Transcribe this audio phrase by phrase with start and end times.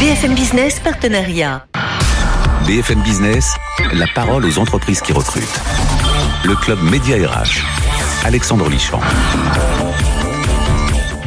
[0.00, 1.66] BFM Business Partenariat.
[2.68, 3.56] BFM Business,
[3.92, 5.60] la parole aux entreprises qui recrutent.
[6.44, 7.64] Le club Média RH.
[8.24, 9.00] Alexandre Lichamp.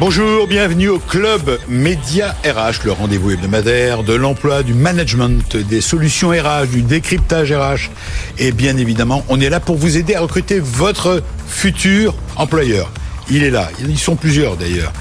[0.00, 6.30] Bonjour, bienvenue au club Média RH, le rendez-vous hebdomadaire de l'emploi, du management, des solutions
[6.30, 7.90] RH, du décryptage RH.
[8.38, 12.90] Et bien évidemment, on est là pour vous aider à recruter votre futur employeur.
[13.30, 13.70] Il est là.
[13.80, 14.92] Ils sont plusieurs d'ailleurs.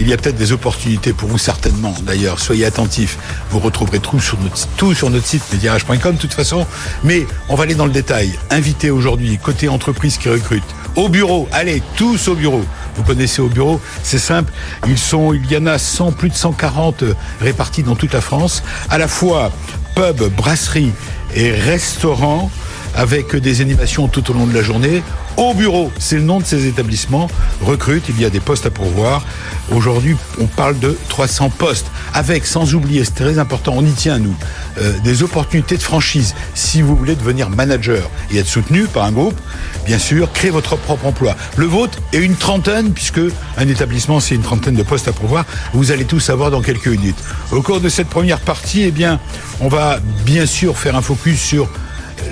[0.00, 1.94] Il y a peut-être des opportunités pour vous certainement.
[2.02, 3.18] D'ailleurs, soyez attentifs.
[3.50, 6.66] Vous retrouverez tout sur notre, tout sur notre site mediarage.com de toute façon.
[7.04, 8.38] Mais on va aller dans le détail.
[8.50, 10.64] Invité aujourd'hui, côté entreprise qui recrute.
[10.96, 11.48] Au bureau.
[11.52, 12.64] Allez, tous au bureau.
[12.96, 14.52] Vous connaissez au bureau, c'est simple.
[14.88, 17.04] Ils sont, il y en a 100, plus de 140
[17.40, 18.64] répartis dans toute la France.
[18.90, 19.52] À la fois
[19.94, 20.90] pub, brasserie
[21.34, 22.50] et restaurant
[22.94, 25.02] avec des animations tout au long de la journée.
[25.36, 27.28] Au bureau, c'est le nom de ces établissements.
[27.62, 29.24] Recrute, il y a des postes à pourvoir.
[29.70, 34.18] Aujourd'hui, on parle de 300 postes, avec, sans oublier, c'est très important, on y tient,
[34.18, 34.34] nous,
[34.80, 36.34] euh, des opportunités de franchise.
[36.54, 39.38] Si vous voulez devenir manager et être soutenu par un groupe,
[39.86, 41.36] bien sûr, créez votre propre emploi.
[41.56, 43.20] Le vôtre est une trentaine, puisque
[43.56, 45.44] un établissement, c'est une trentaine de postes à pourvoir.
[45.72, 47.22] Vous allez tout savoir dans quelques minutes.
[47.52, 49.20] Au cours de cette première partie, eh bien,
[49.60, 51.68] on va bien sûr faire un focus sur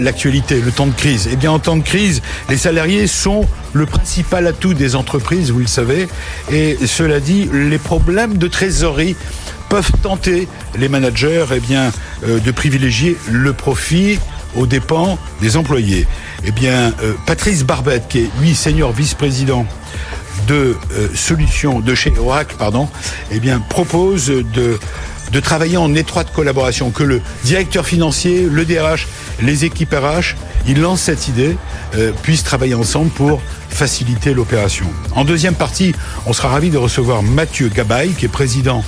[0.00, 1.28] l'actualité, le temps de crise.
[1.32, 5.60] Eh bien, en temps de crise, les salariés sont le principal atout des entreprises, vous
[5.60, 6.08] le savez.
[6.50, 9.16] Et cela dit, les problèmes de trésorerie
[9.68, 11.92] peuvent tenter les managers eh bien,
[12.24, 14.18] euh, de privilégier le profit
[14.54, 16.06] aux dépens des employés.
[16.44, 19.66] Eh bien, euh, Patrice Barbette, qui est lui senior vice-président
[20.48, 22.88] de euh, solutions de chez Oracle, pardon,
[23.30, 24.78] eh bien, propose de
[25.32, 29.06] de travailler en étroite collaboration, que le directeur financier, le DRH,
[29.42, 30.34] les équipes RH,
[30.66, 31.56] ils lancent cette idée,
[31.94, 34.86] euh, puissent travailler ensemble pour faciliter l'opération.
[35.14, 35.94] En deuxième partie,
[36.26, 38.82] on sera ravi de recevoir Mathieu Gabaye, qui est président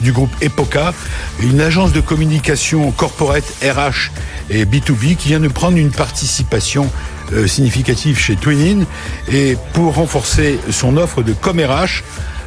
[0.00, 0.92] du groupe Epoca,
[1.40, 4.10] une agence de communication corporate RH
[4.50, 6.90] et B2B qui vient de prendre une participation
[7.32, 8.84] euh, significative chez Twinin
[9.30, 12.02] et pour renforcer son offre de com RH,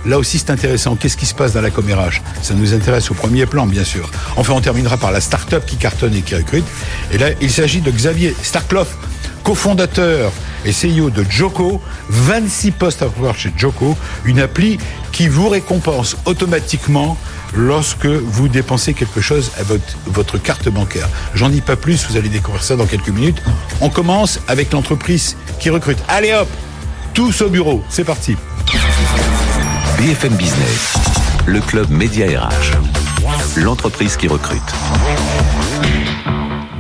[0.06, 0.96] Là aussi, c'est intéressant.
[0.96, 2.22] Qu'est-ce qui se passe dans la commérage?
[2.42, 4.10] Ça nous intéresse au premier plan, bien sûr.
[4.36, 6.66] Enfin, on terminera par la start-up qui cartonne et qui recrute.
[7.12, 8.96] Et là, il s'agit de Xavier Starkloff,
[9.44, 10.32] cofondateur
[10.64, 11.82] et CEO de Joko.
[12.10, 14.78] 26 postes à pouvoir chez Joko, une appli
[15.12, 17.18] qui vous récompense automatiquement
[17.56, 21.08] lorsque vous dépensez quelque chose à votre, votre carte bancaire.
[21.34, 23.42] J'en dis pas plus, vous allez découvrir ça dans quelques minutes.
[23.82, 25.98] On commence avec l'entreprise qui recrute.
[26.08, 26.50] Allez hop,
[27.14, 28.36] tous au bureau, c'est parti.
[29.98, 30.94] BFM Business,
[31.48, 34.62] le club Média RH, l'entreprise qui recrute.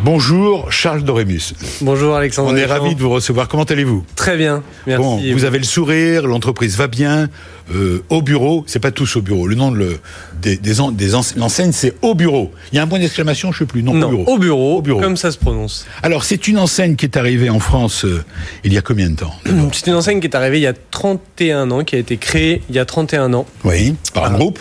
[0.06, 1.56] Bonjour Charles Dorémus.
[1.82, 2.52] Bonjour Alexandre.
[2.52, 3.48] On est ravi de vous recevoir.
[3.48, 4.06] Comment allez-vous?
[4.16, 5.02] Très bien, merci.
[5.02, 7.28] Bon, vous avez le sourire, l'entreprise va bien.
[7.74, 9.48] Euh, au bureau, c'est pas tous au bureau.
[9.48, 10.00] Le nom de le,
[10.40, 11.08] des, des, des
[11.38, 12.52] l'enseigne, c'est au bureau.
[12.72, 13.82] Il y a un point d'exclamation, je sais plus.
[13.82, 14.26] Non, non au, bureau.
[14.28, 14.78] au bureau.
[14.78, 15.02] Au bureau.
[15.02, 15.88] Comme ça se prononce.
[16.04, 18.24] Alors, c'est une enseigne qui est arrivée en France euh,
[18.64, 19.34] il y a combien de temps
[19.72, 22.62] C'est une enseigne qui est arrivée il y a 31 ans, qui a été créée
[22.70, 23.48] il y a 31 ans.
[23.64, 24.38] Oui, par un ah.
[24.38, 24.60] groupe?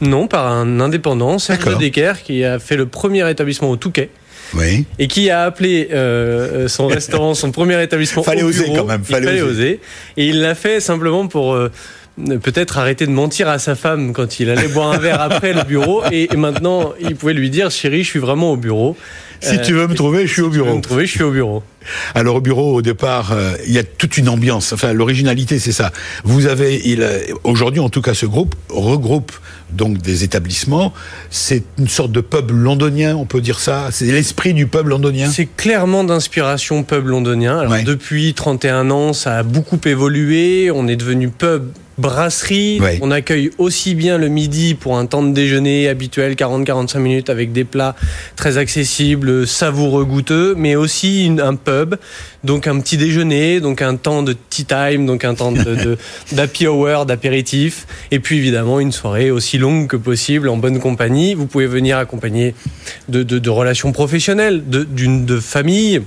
[0.00, 4.08] Non, par un indépendant, Serge Decker, qui a fait le premier établissement au Touquet.
[4.54, 4.84] Oui.
[4.98, 8.22] Et qui a appelé euh, son restaurant, son premier établissement.
[8.22, 9.04] Fallait au oser quand même.
[9.04, 9.50] Fallait, fallait oser.
[9.52, 9.80] oser.
[10.16, 11.58] Et il l'a fait simplement pour.
[12.30, 15.52] Euh, peut-être arrêter de mentir à sa femme quand il allait boire un verre après
[15.52, 18.96] le bureau et, maintenant il pouvait lui dire chérie je suis vraiment au bureau
[19.40, 21.06] si euh, tu veux me trouver je suis au bureau si tu veux me trouver
[21.06, 21.62] je suis au bureau
[22.14, 24.74] alors au bureau, au départ, euh, il y a toute une ambiance.
[24.74, 25.90] Enfin, l'originalité, c'est ça.
[26.22, 27.02] Vous avez, il,
[27.44, 29.32] aujourd'hui, en tout cas, ce groupe regroupe
[29.70, 30.92] donc des établissements.
[31.30, 33.88] C'est une sorte de pub londonien, on peut dire ça.
[33.90, 35.30] C'est l'esprit du pub londonien.
[35.30, 37.58] C'est clairement d'inspiration pub londonien.
[37.60, 37.84] Alors, Ouais.
[37.84, 40.70] depuis 31 ans, ça a beaucoup évolué.
[40.70, 42.80] On est devenu pub brasserie.
[42.80, 42.98] Ouais.
[43.02, 47.52] On accueille aussi bien le midi pour un temps de déjeuner habituel, 40-45 minutes, avec
[47.52, 47.94] des plats
[48.36, 51.96] très accessibles, savoureux, goûteux, mais aussi une- un pub,
[52.44, 55.98] donc un petit déjeuner, donc un temps de tea time, donc un temps de- de-
[56.68, 61.34] hour, d'apéritif, et puis évidemment une soirée aussi longue que possible en bonne compagnie.
[61.34, 62.54] Vous pouvez venir accompagné
[63.08, 66.02] de, de- relations professionnelles, de, d'une de famille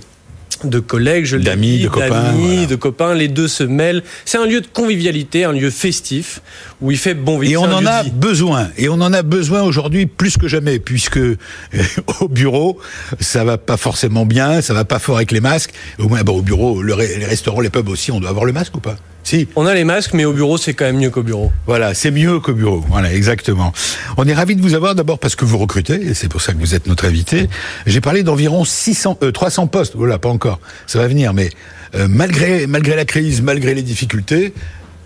[0.64, 2.66] de collègues, je l'ai D'amis, dit, de copains, voilà.
[2.66, 4.04] de copains, les deux se mêlent.
[4.26, 6.42] C'est un lieu de convivialité, un lieu festif
[6.82, 7.54] où il fait bon vivre.
[7.54, 8.70] Et on en a besoin.
[8.78, 11.38] Et on en a besoin aujourd'hui plus que jamais, puisque euh,
[12.22, 12.80] au bureau,
[13.20, 15.74] ça va pas forcément bien, ça va pas fort avec les masques.
[16.00, 18.54] Au moins, bon, au bureau, le les restaurants, les pubs aussi, on doit avoir le
[18.54, 18.98] masque ou pas?
[19.24, 19.48] Si.
[19.56, 21.52] On a les masques, mais au bureau, c'est quand même mieux qu'au bureau.
[21.68, 22.84] Voilà, c'est mieux qu'au bureau.
[22.90, 23.72] Voilà, exactement.
[24.18, 26.54] On est ravi de vous avoir d'abord parce que vous recrutez, et c'est pour ça
[26.54, 27.48] que vous êtes notre invité.
[27.86, 29.96] J'ai parlé d'environ 600, euh, 300 postes.
[29.96, 30.60] Voilà, pas encore.
[30.88, 31.50] Ça va venir, mais
[31.96, 34.54] euh, malgré malgré la crise, malgré les difficultés,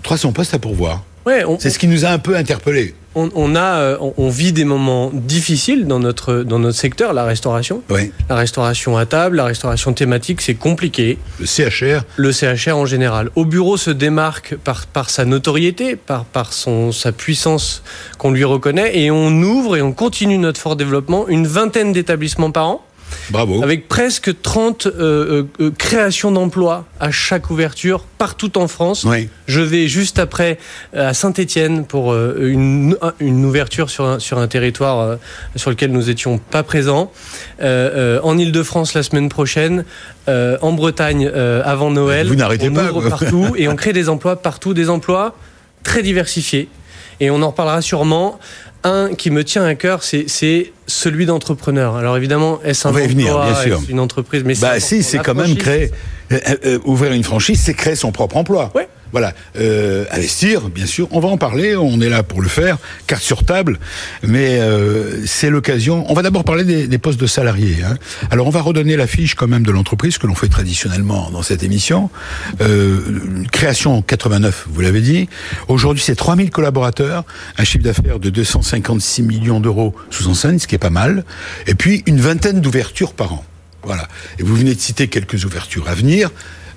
[0.03, 1.03] 300 postes à pourvoir.
[1.25, 2.93] Ouais, on, C'est ce qui nous a un peu interpellés.
[3.15, 7.13] On, on a, euh, on, on vit des moments difficiles dans notre dans notre secteur,
[7.13, 7.81] la restauration.
[7.89, 8.11] Oui.
[8.29, 11.17] La restauration à table, la restauration thématique, c'est compliqué.
[11.39, 12.03] Le CHR.
[12.17, 13.29] Le CHR en général.
[13.35, 17.83] Au bureau se démarque par, par sa notoriété, par, par son, sa puissance
[18.17, 22.51] qu'on lui reconnaît, et on ouvre et on continue notre fort développement, une vingtaine d'établissements
[22.51, 22.85] par an.
[23.29, 23.63] Bravo.
[23.63, 29.03] Avec presque 30 euh, euh, créations d'emplois à chaque ouverture partout en France.
[29.03, 29.29] Oui.
[29.47, 30.57] Je vais juste après
[30.95, 35.15] euh, à Saint-Étienne pour euh, une, une ouverture sur un, sur un territoire euh,
[35.55, 37.11] sur lequel nous étions pas présents.
[37.61, 39.85] Euh, euh, en Ile-de-France la semaine prochaine,
[40.27, 42.27] euh, en Bretagne euh, avant Noël.
[42.27, 45.35] Vous n'arrêtez pas, ouvre partout et on crée des emplois partout, des emplois
[45.83, 46.69] très diversifiés.
[47.19, 48.39] Et on en reparlera sûrement.
[48.85, 51.95] Un qui me tient à cœur, c'est celui d'entrepreneur.
[51.95, 53.81] Alors évidemment, est-ce un On va y venir, emploi, bien sûr.
[53.89, 55.89] une entreprise Mais Bah si, c'est quand même créer,
[56.31, 58.71] euh, euh, ouvrir une franchise, c'est créer son propre emploi.
[58.75, 58.87] Ouais.
[59.15, 62.77] Voilà, euh, investir, bien sûr, on va en parler, on est là pour le faire,
[63.07, 63.79] carte sur table,
[64.23, 66.05] mais euh, c'est l'occasion.
[66.09, 67.77] On va d'abord parler des, postes de salariés.
[67.81, 67.95] Hein.
[68.29, 71.43] Alors on va redonner la fiche quand même de l'entreprise que l'on fait traditionnellement dans
[71.43, 72.09] cette émission.
[72.59, 72.99] Euh,
[73.53, 75.29] création en 89, vous l'avez dit.
[75.69, 77.23] Aujourd'hui, c'est 3000 collaborateurs,
[77.57, 81.23] un chiffre d'affaires de 256 millions d'euros sous enseigne, ce qui est pas mal,
[81.67, 83.45] et puis une vingtaine d'ouvertures par an.
[83.85, 84.07] Voilà.
[84.39, 86.31] Et vous venez de citer quelques ouvertures à venir.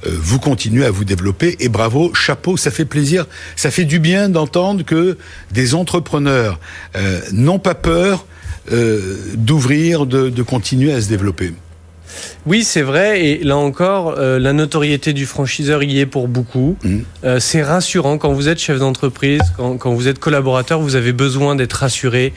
[0.06, 3.26] Euh, vous continuez à vous développer et bravo, chapeau, ça fait plaisir,
[3.56, 5.18] ça fait du bien d'entendre que
[5.50, 6.60] des entrepreneurs
[6.96, 8.24] euh, n'ont pas peur
[8.70, 11.52] euh, d'ouvrir, de, de continuer à se développer.
[12.46, 13.24] Oui, c'est vrai.
[13.24, 16.76] Et là encore, euh, la notoriété du franchiseur y est pour beaucoup.
[17.24, 21.12] Euh, c'est rassurant quand vous êtes chef d'entreprise, quand, quand vous êtes collaborateur, vous avez
[21.12, 22.32] besoin d'être rassuré,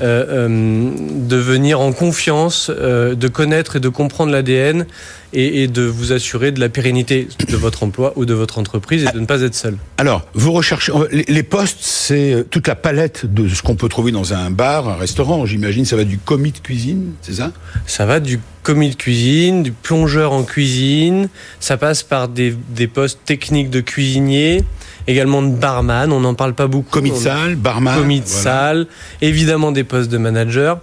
[0.00, 4.86] de venir en confiance, euh, de connaître et de comprendre l'ADN
[5.32, 9.04] et, et de vous assurer de la pérennité de votre emploi ou de votre entreprise
[9.04, 9.76] et de ne pas être seul.
[9.98, 13.88] Alors, vous recherchez les, les postes, c'est euh, toute la palette de ce qu'on peut
[13.88, 15.46] trouver dans un bar, un restaurant.
[15.46, 17.52] J'imagine, ça va du commis de cuisine, c'est ça?
[17.86, 22.86] Ça va du commis de cuisine, du plongeur en cuisine, ça passe par des, des
[22.86, 24.62] postes techniques de cuisinier,
[25.08, 26.90] également de barman, on n'en parle pas beaucoup.
[26.90, 27.98] Commis de salle, barman.
[27.98, 28.42] commis de voilà.
[28.42, 28.86] salle,
[29.20, 30.80] évidemment des postes de manager.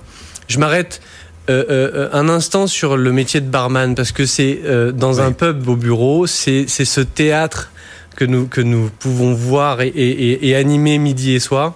[0.49, 1.18] Je m'arrête euh, euh,
[1.49, 5.21] un instant sur le métier de barman parce que c'est euh, dans Ouais.
[5.25, 7.71] un pub au bureau, c'est c'est ce théâtre
[8.15, 11.75] que nous que nous pouvons voir et, et, et- et animer midi et soir.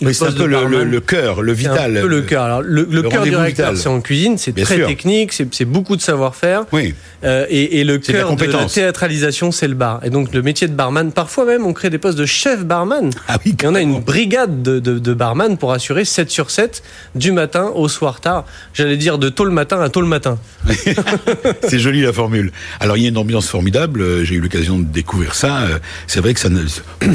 [0.00, 1.96] Oui, c'est un peu le, le, barman, le cœur, le c'est vital.
[1.96, 2.42] un peu le cœur.
[2.44, 4.86] Alors, le, cœur du réacteur, c'est en cuisine, c'est très sûr.
[4.86, 6.64] technique, c'est beaucoup de savoir-faire.
[6.72, 6.94] Oui.
[7.24, 10.00] Euh, et, et le C'est de cœur de, la théâtralisation, c'est le bar.
[10.04, 13.10] Et donc le métier de barman, parfois même, on crée des postes de chef barman.
[13.28, 16.50] Ah oui, Et on a une brigade de, de, de barman pour assurer 7 sur
[16.50, 16.82] 7
[17.14, 18.44] du matin au soir tard.
[18.74, 20.38] J'allais dire de tôt le matin à tôt le matin.
[21.68, 22.52] C'est joli la formule.
[22.80, 24.02] Alors il y a une ambiance formidable.
[24.02, 25.62] euh, J'ai eu l'occasion de découvrir ça.
[25.62, 26.60] euh, C'est vrai que ça ne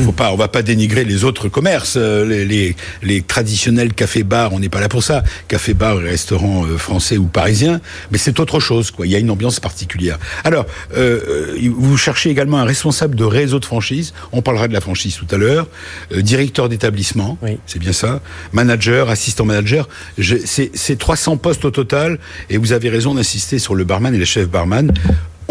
[0.04, 0.32] faut pas.
[0.32, 2.76] On va pas dénigrer les autres commerces, les, les,
[3.16, 4.54] les traditionnels cafés-bars.
[4.54, 5.24] On n'est pas là pour ça.
[5.48, 7.82] Café-bar, et restaurants euh, français ou parisiens.
[8.12, 8.92] Mais c'est autre chose.
[8.92, 9.06] Quoi.
[9.08, 10.18] Il y a une ambiance particulière.
[10.44, 14.14] Alors euh, euh, vous cherchez également un responsable de réseau de franchise.
[14.32, 15.68] On parlera de la franchise tout à l'heure.
[16.12, 17.38] Euh, directeur d'établissement.
[17.42, 17.58] Oui.
[17.66, 18.22] C'est bien ça.
[18.54, 19.88] Manager, assistant manager.
[20.18, 22.20] C'est 300 postes au total.
[22.50, 24.92] Et vous avez raison d'insister sur le barman et le chef barman.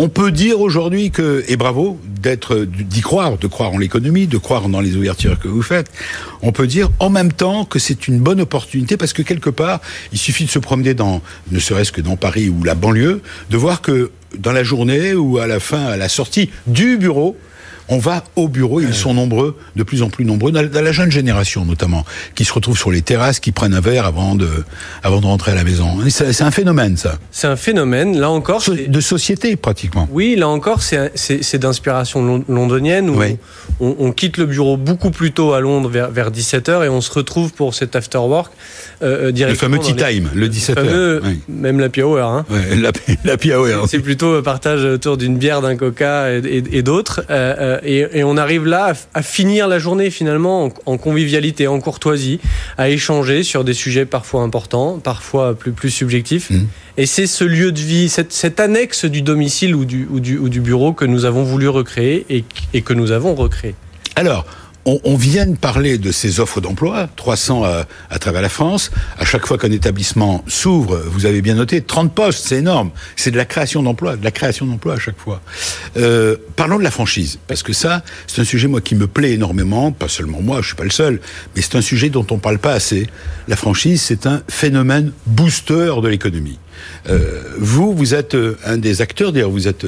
[0.01, 4.39] On peut dire aujourd'hui que, et bravo, d'être, d'y croire, de croire en l'économie, de
[4.39, 5.91] croire dans les ouvertures que vous faites.
[6.41, 9.81] On peut dire en même temps que c'est une bonne opportunité parce que quelque part,
[10.13, 13.57] il suffit de se promener dans, ne serait-ce que dans Paris ou la banlieue, de
[13.57, 17.37] voir que dans la journée ou à la fin, à la sortie du bureau,
[17.89, 21.11] on va au bureau, ils sont nombreux, de plus en plus nombreux, dans la jeune
[21.11, 22.05] génération notamment,
[22.35, 24.49] qui se retrouvent sur les terrasses, qui prennent un verre avant de,
[25.03, 25.97] avant de rentrer à la maison.
[26.09, 27.19] C'est un phénomène, ça.
[27.31, 28.63] C'est un phénomène, là encore.
[28.63, 30.09] So- De société, pratiquement.
[30.13, 31.13] Oui, là encore, c'est-
[31.59, 33.37] d'inspiration lon- londonienne où Oui.
[33.81, 37.01] on, on quitte le bureau beaucoup plus tôt à Londres vers, vers 17h et on
[37.01, 38.53] se retrouve pour cet after work
[39.03, 40.75] euh, euh, Le directement fameux tea les- time, le 17h.
[40.75, 41.41] fameux- Oui.
[41.49, 42.45] Même la hour, hein.
[42.51, 42.93] Ouais, la,
[43.25, 47.23] la PAO, C'est plutôt un partage autour d'une bière, d'un coca et, et- et d'autres.
[47.31, 50.99] Euh, euh, et, et on arrive là à, à finir la journée finalement en, en
[50.99, 52.41] convivialité, en courtoisie,
[52.77, 56.51] à échanger sur des sujets parfois importants, parfois plus, plus subjectifs.
[56.51, 56.69] Mhm.
[56.97, 60.37] Et c'est ce lieu de vie, cette, cette annexe du domicile ou du, ou, du,
[60.39, 62.45] ou du bureau que nous avons voulu recréer et,
[62.75, 63.75] et que nous avons recréé.
[64.17, 64.45] Alors,
[65.05, 68.91] on, vient de parler de ces offres d'emploi, 300 à, à travers la France.
[69.19, 72.91] À chaque fois qu'un établissement s'ouvre, vous avez bien noté, 30 postes, c'est énorme.
[73.17, 75.41] C'est de la création d'emplois, de la création d'emplois à chaque fois.
[75.97, 79.33] Euh, parlons de la franchise, parce que ça, c'est un sujet moi qui me plaît
[79.33, 79.93] énormément.
[79.93, 81.21] Pas seulement moi, je suis pas le seul,
[81.55, 83.09] mais c'est un sujet dont on parle pas assez.
[83.49, 86.59] La franchise, c'est un phénomène booster de l'économie.
[87.09, 89.85] Euh, vous, vous êtes euh, un des acteurs, d'ailleurs, vous êtes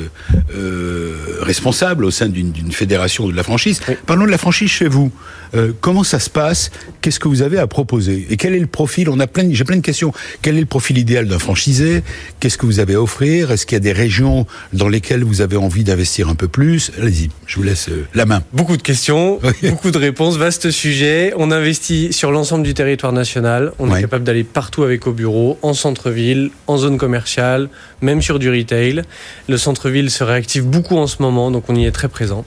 [0.54, 3.80] euh, responsable au sein d'une fédération de la franchise.
[4.06, 5.10] Parlons de la franchise chez vous.
[5.54, 6.70] Euh, comment ça se passe?
[7.00, 8.26] Qu'est-ce que vous avez à proposer?
[8.30, 9.08] Et quel est le profil?
[9.08, 10.12] On a plein, j'ai plein de questions.
[10.42, 12.02] Quel est le profil idéal d'un franchisé?
[12.38, 13.50] Qu'est-ce que vous avez à offrir?
[13.50, 16.92] Est-ce qu'il y a des régions dans lesquelles vous avez envie d'investir un peu plus?
[17.00, 18.42] Allez-y, je vous laisse la main.
[18.52, 19.70] Beaucoup de questions, Oui.
[19.70, 21.32] beaucoup de réponses, vaste sujet.
[21.36, 23.72] On investit sur l'ensemble du territoire national.
[23.80, 27.68] On est capable d'aller partout avec au bureau, en centre-ville, en zone commerciale,
[28.00, 29.02] même sur du retail.
[29.48, 32.44] Le centre-ville se réactive beaucoup en ce moment, donc on y est très présent.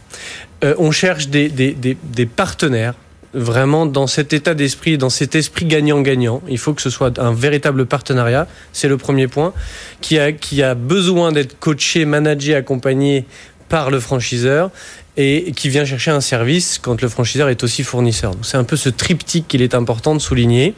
[0.63, 2.95] Euh, on cherche des, partenaires
[3.33, 6.41] vraiment dans cet état d'esprit, dans cet esprit gagnant-gagnant.
[6.47, 9.53] Il faut que ce soit un véritable partenariat, c'est le premier point,
[10.01, 13.25] qui a, qui a besoin d'être coaché, managé, accompagné
[13.69, 14.69] par le franchiseur
[15.17, 18.33] et qui vient chercher un service quand le franchiseur est aussi fournisseur.
[18.41, 20.73] C'est un peu ce triptyque qu'il est important de souligner.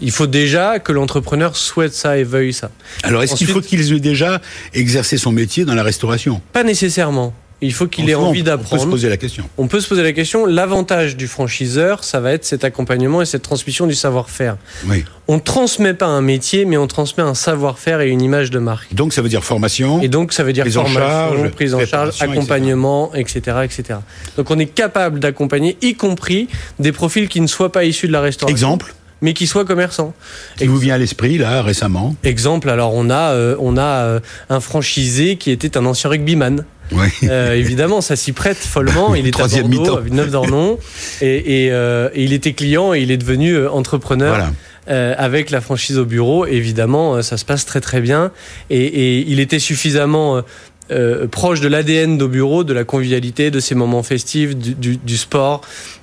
[0.00, 2.70] Il faut déjà que l'entrepreneur souhaite ça et veuille ça.
[3.02, 4.40] Alors, est-ce qu'il faut qu'il ait déjà
[4.74, 6.40] exercé son métier dans la restauration?
[6.52, 7.34] Pas nécessairement.
[7.62, 8.90] Il faut qu'il ait envie On peut se d'apprendre.
[8.90, 9.48] poser la question.
[9.56, 13.24] On peut se poser la question, l'avantage du franchiseur, ça va être cet accompagnement et
[13.24, 14.58] cette transmission du savoir-faire.
[14.86, 15.06] Oui.
[15.26, 18.94] On transmet pas un métier, mais on transmet un savoir-faire et une image de marque.
[18.94, 20.02] Donc, ça veut dire formation.
[20.02, 22.32] Et donc, ça veut dire Prise en charge, prise en charge, préparation, etc.
[22.32, 23.98] accompagnement, etc., etc.
[24.36, 26.48] Donc, on est capable d'accompagner, y compris
[26.78, 30.14] des profils qui ne soient pas issus de la restauration, Exemple mais qui soient commerçants.
[30.56, 34.20] qui vous vient à l'esprit, là, récemment Exemple, alors on a, euh, on a euh,
[34.50, 36.64] un franchisé qui était un ancien rugbyman.
[36.92, 37.08] Oui.
[37.24, 39.14] Euh, évidemment, ça s'y prête follement.
[39.16, 40.78] Il est à Bordeaux, à Villeneuve-d'Ornon,
[41.20, 44.34] et, et, euh, et il était client et il est devenu euh, entrepreneur.
[44.34, 44.52] Voilà.
[44.88, 48.30] Euh, avec la franchise au bureau, évidemment, euh, ça se passe très très bien.
[48.70, 50.42] Et, et il était suffisamment euh,
[50.90, 54.96] euh, proche de l'ADN d'au bureau, de la convivialité, de ces moments festifs, du, du-
[54.96, 55.60] du sport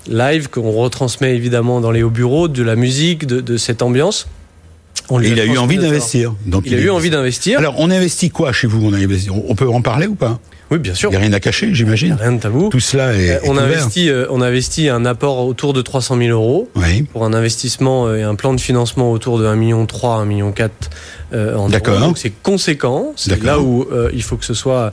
[0.08, 4.28] live qu'on retransmet évidemment dans les hauts bureaux, de la musique, de, de cette ambiance.
[5.10, 6.34] On lui Et il a eu envie d'investir.
[6.46, 6.64] Donc.
[6.66, 7.60] Il a eu envie d'investir.
[7.60, 10.40] Alors, on investit quoi chez vous on, investi peut en parler ou pas?
[10.72, 11.10] Oui, bien sûr.
[11.10, 12.14] Il n'y a rien à cacher, j'imagine.
[12.20, 12.70] Rien de tabou.
[12.70, 16.18] Tout cela est, Euh, est on, investit, euh, on investit un apport autour de 300
[16.18, 17.04] 000 euros Oui.
[17.04, 20.54] pour un investissement et un plan de financement autour de 1,3 million, 1,4 million
[21.34, 22.00] en D'accord.
[22.00, 23.14] Donc c'est conséquent.
[23.16, 23.46] C'est D'accord.
[23.46, 24.92] là où euh, il faut que ce soit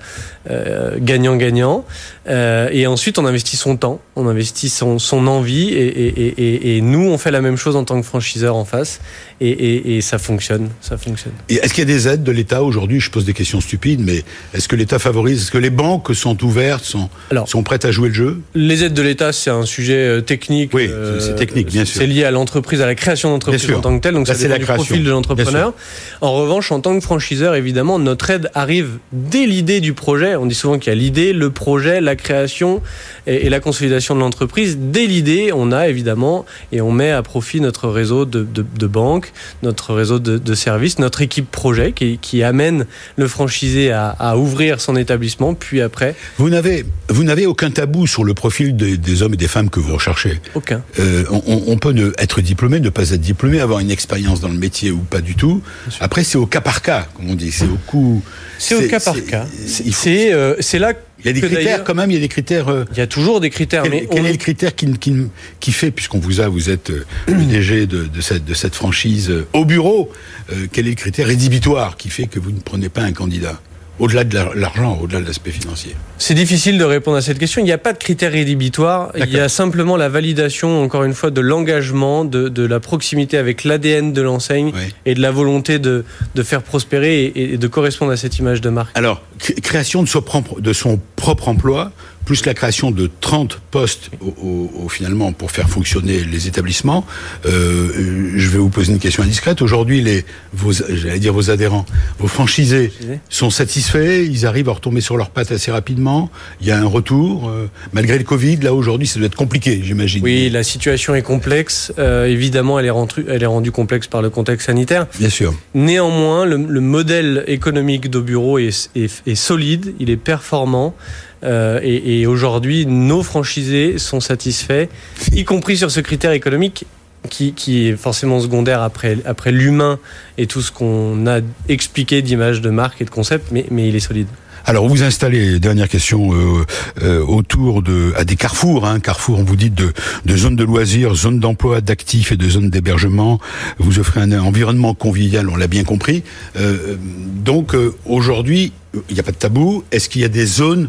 [0.50, 1.84] euh, gagnant-gagnant.
[2.30, 5.70] Euh, et ensuite, on investit son temps, on investit son, son envie.
[5.70, 8.54] Et, et, et, et- et nous, on fait la même chose en tant que franchiseur
[8.56, 9.00] en face.
[9.40, 10.68] Et, ça fonctionne.
[10.80, 11.32] Ça fonctionne.
[11.48, 13.00] Est-ce qu'il y a des aides de l'État aujourd'hui?
[13.00, 14.22] Je pose des questions stupides, mais
[14.54, 17.90] est-ce que l'État favorise Est-ce que les banques sont ouvertes, sont, Alors- sont prêtes à
[17.90, 18.40] jouer le jeu?
[18.54, 20.72] Les aides de l'État, c'est un sujet euh, technique.
[20.74, 22.00] Oui, c'est technique, bien sûr.
[22.00, 24.14] C'est lié à l'entreprise, à la création d'entreprise en tant que telle.
[24.14, 25.72] Donc Là, ça c'est dépend la du création, profil de l'entrepreneur.
[26.20, 30.36] En revanche, en tant que franchiseur, évidemment, notre aide arrive dès l'idée du projet.
[30.36, 32.82] On dit souvent qu'il y a l'idée, le projet, la création
[33.26, 34.78] et, et la consolidation de l'entreprise.
[34.80, 38.86] Dès l'idée, on a évidemment et on met à profit notre réseau de, de, de
[38.86, 42.86] banques, notre réseau de, de services, notre équipe projet qui, qui amène
[43.16, 48.06] le franchisé à, à ouvrir son établissement, puis après, Vous n'avez, vous n'avez aucun tabou
[48.06, 50.40] sur le profil des, des hommes et des femmes que vous recherchez?
[50.54, 50.82] aucun.
[50.98, 54.48] Euh, on, on peut ne, être diplômé, ne pas être diplômé, avoir une expérience dans
[54.48, 55.62] le métier ou pas du tout.
[56.00, 57.52] Après, c'est au cas par cas, comme on dit.
[57.52, 58.22] C'est au coup.
[58.58, 59.46] C'est au cas par cas.
[59.66, 60.92] c'est- euh, là
[61.24, 62.10] il y a des critères quand même.
[62.10, 62.68] Il y a des critères.
[62.68, 64.90] euh, Il y a toujours des critères, Quel, mais quel on- est le critère qui,
[64.98, 65.14] qui,
[65.60, 68.74] qui fait, puisqu'on vous a, vous êtes euh, le DG de, de, cette, de cette
[68.74, 70.10] franchise euh, au bureau,
[70.52, 73.60] euh, quel est le critère rédhibitoire qui fait que vous ne prenez pas un candidat?
[74.00, 75.94] Au-delà de la- l'argent, au-delà de l'aspect financier.
[76.18, 77.60] c'est difficile de répondre à cette question.
[77.60, 79.12] Il n'y a pas de critères rédhibitoires.
[79.16, 83.36] Il y a simplement la validation, encore une fois, de l'engagement, de, de la proximité
[83.38, 84.72] avec l'ADN de l'enseigne
[85.06, 86.04] et de la volonté de,
[86.34, 88.96] de faire prospérer et, et de correspondre à cette image de marque.
[88.96, 91.92] Alors, cré- création de son, propre, de son propre emploi,
[92.24, 97.04] plus la création de 30 postes au, au- au- finalement pour faire fonctionner les établissements.
[97.46, 99.62] Euh, je vais vous poser une question indiscrète.
[99.62, 101.86] Aujourd'hui, les vos, j'allais dire vos adhérents,
[102.18, 102.92] vos franchisés
[103.28, 104.24] sont satisfaits.
[104.30, 106.30] Ils arrivent à retomber sur leurs pattes assez rapidement.
[106.60, 108.56] Il y a un retour, euh, malgré le Covid.
[108.58, 110.22] Là aujourd'hui, ça doit être compliqué, j'imagine.
[110.22, 111.92] Oui, la situation est complexe.
[111.98, 115.06] Euh, évidemment, elle est, rendue, elle est rendue complexe par le contexte sanitaire.
[115.18, 115.54] Bien sûr.
[115.74, 120.94] Néanmoins, le, le modèle économique de bureau est, est- est solide, il est performant.
[121.42, 124.88] Euh, et aujourd'hui, nos franchisés sont satisfaits,
[125.32, 126.84] y compris sur ce critère économique
[127.28, 129.98] qui, est forcément secondaire après, après l'humain
[130.38, 133.94] et tout ce qu'on a expliqué d'image de marque et de concept, mais, mais il
[133.96, 134.26] est solide.
[134.66, 136.64] Alors vous installez, dernière question, euh,
[137.02, 139.92] euh, autour de à des carrefours, hein, carrefours, on vous dit de,
[140.26, 143.40] de zones de loisirs, zones d'emploi, d'actifs et de zones d'hébergement.
[143.78, 146.22] Vous offrez un environnement convivial, on l'a bien compris.
[146.56, 148.72] Donc aujourd'hui,
[149.08, 149.82] il n'y a pas de tabou.
[149.92, 150.88] Est-ce qu'il y a des zones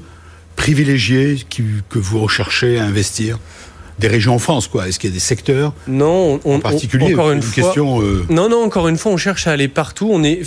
[0.66, 3.40] privilégiées qui, que vous recherchez à investir
[3.98, 6.60] Des régions en France, quoi Est-ce qu'il y a des secteurs Non, on, en on-
[6.60, 7.64] particulier encore une, une fois.
[7.64, 8.02] question.
[8.04, 10.10] euh, Non, non, encore une fois, on cherche à aller partout.
[10.14, 10.42] On est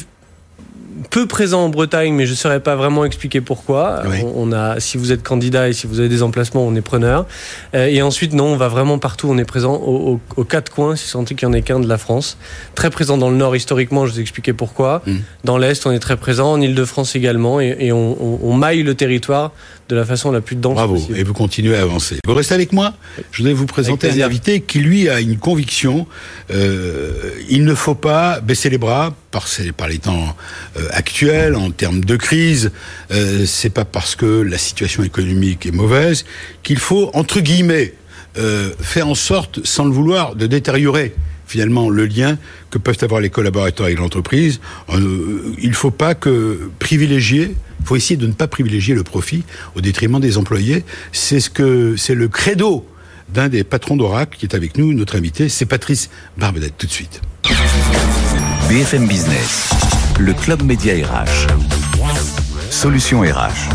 [1.11, 4.02] peu présent en Bretagne, mais je ne saurais pas vraiment expliquer pourquoi.
[4.09, 4.18] Oui.
[4.35, 7.26] On, a, si vous êtes candidat et si vous avez des emplacements, on est preneur.
[7.75, 9.28] Euh, et ensuite, non, on va vraiment partout.
[9.30, 11.80] On est présent aux, aux- aux quatre coins, si est qu'il n'y en ait qu'un
[11.80, 12.38] de la France.
[12.75, 15.02] Très présent dans le Nord historiquement, je vous ai expliqué pourquoi.
[15.06, 15.12] Mm.
[15.44, 18.83] Dans l'Est, on est très présent, en Ile-de-France également, et, et on, on- on maille
[18.83, 19.52] le territoire
[19.88, 21.19] de la façon la plus dense Bravo, possible.
[21.19, 22.17] et vous continuez à avancer.
[22.26, 22.95] Vous restez avec moi
[23.33, 26.07] Je voudrais vous présenter un invité qui, lui, a une conviction.
[26.50, 27.12] Euh,
[27.50, 30.37] il ne faut pas baisser les bras par, ces- par les temps
[30.79, 32.71] euh, actuels, en termes de crise.
[33.11, 36.25] Euh, C'est pas parce que la situation économique est mauvaise
[36.62, 37.95] qu'il faut, entre guillemets,
[38.38, 41.14] euh, faire en sorte, sans le vouloir, de détériorer
[41.47, 42.38] finalement le lien
[42.71, 44.61] que peuvent avoir les collaborateurs avec l'entreprise.
[44.91, 49.45] Il ne faut pas que privilégier, il faut essayer de ne pas privilégier le profit
[49.75, 50.85] au détriment des employés.
[51.12, 52.87] C'est ce que c'est le credo
[53.29, 56.93] d'un des patrons d'Oracle qui est avec nous, notre invité, c'est Patrice Barbedette, tout de
[56.93, 57.21] suite.
[58.69, 59.71] BFM Business,
[60.19, 61.49] le club média RH.
[62.71, 63.69] Solution RH.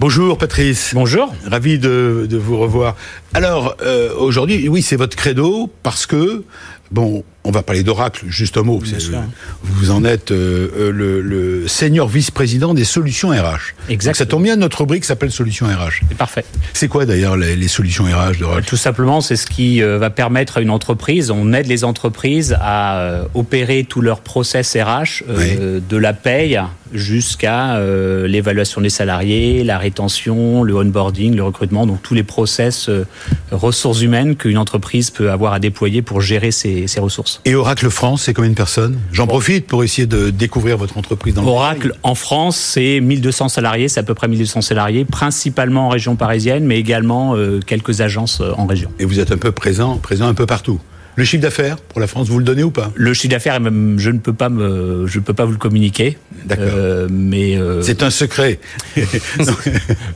[0.00, 0.92] Bonjour Patrice.
[0.94, 1.32] Bonjour.
[1.46, 2.96] Ravi de, de vous revoir.
[3.34, 6.44] Alors, euh, aujourd'hui, oui, c'est votre credo parce que,
[6.90, 8.80] bon, on va parler d'Oracle, juste un mot.
[8.84, 9.18] C'est- sûr.
[9.62, 13.74] Vous en êtes euh, euh, le, le senior vice-président des solutions RH.
[13.88, 14.10] Exactement.
[14.12, 16.02] Donc, ça tombe bien, notre rubrique s'appelle Solutions RH.
[16.08, 16.44] C'est parfait.
[16.74, 20.10] C'est quoi d'ailleurs les, les solutions RH d'Oracle Tout simplement, c'est ce qui euh, va
[20.10, 25.24] permettre à une entreprise, on aide les entreprises à euh, opérer tout leur process RH,
[25.28, 26.60] euh, de la paye
[26.92, 32.88] jusqu'à euh, l'évaluation des salariés, la rétention, le onboarding, le recrutement, donc tous les process
[32.90, 33.06] euh,
[33.50, 37.40] ressources humaines qu'une entreprise peut avoir à déployer pour gérer ses, ses ressources.
[37.44, 38.98] Et Oracle France, c'est combien de personnes?
[39.12, 43.48] J'en profite pour essayer de découvrir votre entreprise dans le Oracle en France, c'est 1200
[43.48, 48.00] salariés, c'est à peu près 1200 salariés, principalement en région parisienne, mais également euh, quelques
[48.00, 48.90] agences euh, en région.
[48.98, 50.80] Et vous êtes un peu présent, présent un peu partout.
[51.14, 52.90] Le chiffre d'affaires pour la France, vous le donnez ou pas?
[52.94, 56.16] Le chiffre d'affaires, même, je ne peux pas me, je peux pas vous le communiquer.
[56.46, 56.64] D'accord.
[56.74, 58.58] Euh, mais euh, C'est un secret.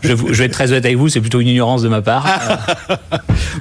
[0.02, 2.00] je, vous- je vais être très honnête avec vous, c'est plutôt une ignorance de ma
[2.02, 2.26] part.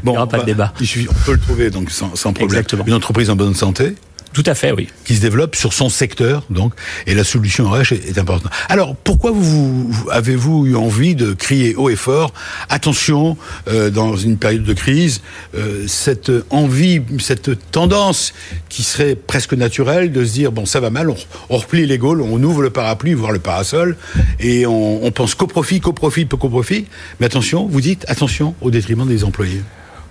[0.04, 0.74] bon, Il y aura pas de débat.
[0.80, 2.46] suffit- on peut le trouver donc sans, sans problème.
[2.58, 2.86] Exactement.
[2.88, 3.96] Une entreprise en bonne santé
[4.36, 4.90] Tout à fait, oui.
[5.06, 6.74] qui se développe sur son secteur, donc,
[7.08, 8.52] et la solution RH est, importante.
[8.68, 12.34] Alors, pourquoi vous, vous- avez-vous eu envie de crier haut et fort
[12.68, 13.38] Attention,
[13.70, 15.22] euh, dans une période de crise,
[15.56, 18.34] euh, cette envie, cette tendance
[18.68, 21.16] qui serait presque naturelle de se dire bon, ça va mal, on,
[21.50, 23.96] on replie les gaules, on ouvre le parapluie, voire le parasol,
[24.42, 26.88] et on, on pense qu'au profit, qu'au profit, qu'au profit.
[27.22, 29.62] Mais attention, vous dites attention au détriment des employés.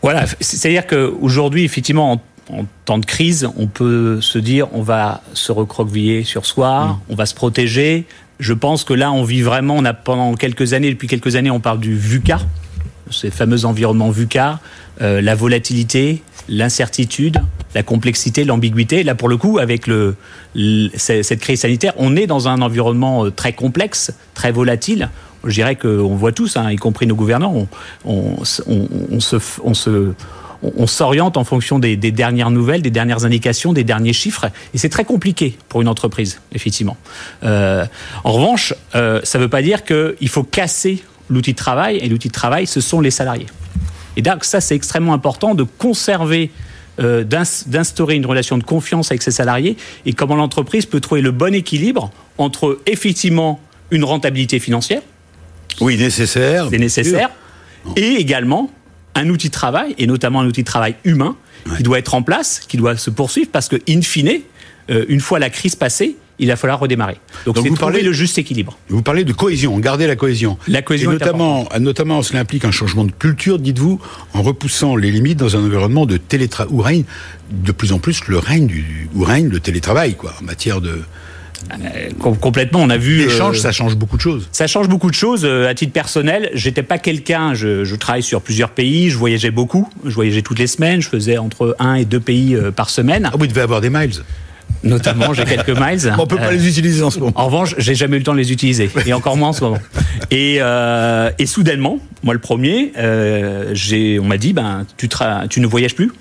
[0.01, 5.53] Voilà, c'est-à-dire qu'aujourd'hui, effectivement, en, temps de crise, on peut se dire on va se
[5.53, 8.05] recroqueviller sur soi, on va se protéger.
[8.41, 11.51] Je pense que là, on vit vraiment, on a pendant quelques années, depuis quelques années,
[11.51, 12.39] on parle du VUCA,
[13.11, 14.59] ces fameux environnements VUCA,
[15.03, 17.41] euh, la volatilité, l'incertitude,
[17.75, 19.03] la complexité, l'ambiguïté.
[19.05, 20.17] Là, pour le coup, avec le,
[20.55, 25.09] le- c- cette crise sanitaire, on est dans un environnement euh, très complexe, très volatile.
[25.45, 27.69] Je dirais qu'on voit tous, hein, y compris nos gouvernants, on,
[28.05, 30.13] on, on- on se, f- on se,
[30.65, 34.47] on on s'oriente en fonction des, des dernières nouvelles, des dernières indications, des derniers chiffres,
[34.75, 36.97] et c'est très compliqué pour une entreprise, effectivement.
[37.43, 37.85] Euh,
[38.25, 42.09] en revanche, euh, ça ne veut pas dire qu'il faut casser l'outil de travail, et
[42.09, 43.47] l'outil de travail, ce sont les salariés.
[44.17, 46.51] Et donc ça, c'est extrêmement important de conserver,
[47.01, 51.21] euh, d'ins- d'instaurer une relation de confiance avec ses salariés, et comment l'entreprise peut trouver
[51.23, 55.03] le bon équilibre entre effectivement une rentabilité financière,
[55.81, 56.69] Oui, nécessaire.
[56.71, 57.31] c'est nécessaire,
[57.97, 58.71] et également
[59.15, 61.37] un outil de travail, et notamment un outil de travail humain,
[61.77, 64.41] qui doit être en place, qui doit se poursuivre, parce que, in fine,
[64.91, 67.17] euh, une fois la crise passée, il va falloir redémarrer.
[67.47, 68.77] Donc, Donc vous trouver parlez- le juste équilibre.
[68.89, 70.59] Vous parlez de cohésion, garder la cohésion.
[70.67, 74.01] La cohésion Et notamment, notamment, cela implique un changement de culture, dites-vous,
[74.35, 77.05] en repoussant les limites dans un environnement de télétravail, où règne
[77.53, 81.01] de plus en plus le règne du, où règne le télétravail, quoi, en matière de
[82.41, 83.25] complètement, on a vu...
[83.25, 84.49] d'échange, euh, ça change beaucoup de choses.
[84.53, 85.45] Ça change beaucoup de choses.
[85.45, 87.55] Euh, À titre personnel, j'étais pas quelqu'un.
[87.55, 89.11] Je, je travaille sur plusieurs pays.
[89.11, 89.89] Je voyageais beaucoup.
[90.05, 91.01] Je voyageais toutes les semaines.
[91.01, 93.29] Je faisais entre un et deux pays euh, par semaine.
[93.33, 94.13] Ah, vous devez avoir des miles.
[94.83, 96.13] Notamment, j'ai quelques miles.
[96.19, 97.33] On peut pas Euh, les utiliser en ce moment.
[97.37, 99.65] En revanche, j'ai jamais eu le temps de les utiliser, et encore moins en ce
[99.65, 99.79] moment.
[100.31, 104.85] Et, euh, et soudainement, moi le premier, euh, j'ai, on m'a dit, ben,
[105.49, 106.13] tu ne voyages plus.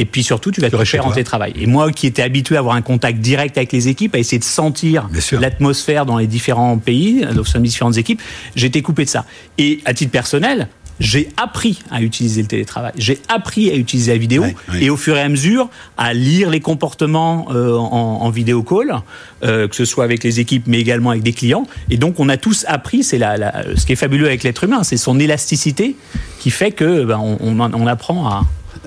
[0.00, 1.52] Et puis surtout, tu vas Tu te faire en télétravail.
[1.56, 4.38] Et moi, qui étais habitué à avoir un contact direct avec les équipes, à essayer
[4.38, 5.08] de sentir
[5.40, 8.22] l'atmosphère dans les différents pays, dans les différentes équipes,
[8.56, 9.24] j'étais coupé de ça.
[9.58, 10.68] Et à titre personnel,
[11.00, 12.92] j'ai appris à utiliser le télétravail.
[12.96, 14.42] J'ai appris à utiliser la vidéo
[14.80, 18.94] et au fur et à mesure à lire les comportements euh, en, en vidéo call,
[19.42, 21.66] euh, que ce soit avec les équipes mais également avec des clients.
[21.90, 24.64] Et donc on a tous appris, c'est la, la- ce qui est fabuleux avec l'être
[24.64, 25.96] humain, c'est son élasticité
[26.38, 28.42] qui fait que ben, on, on- on apprend à,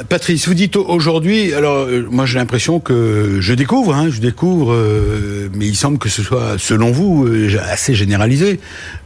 [0.09, 4.73] Patrice, vous dites aujourd'hui, alors euh, moi j'ai l'impression que je découvre, hein, je découvre,
[4.73, 8.59] euh, mais il semble que ce soit, selon vous, euh, assez généralisé.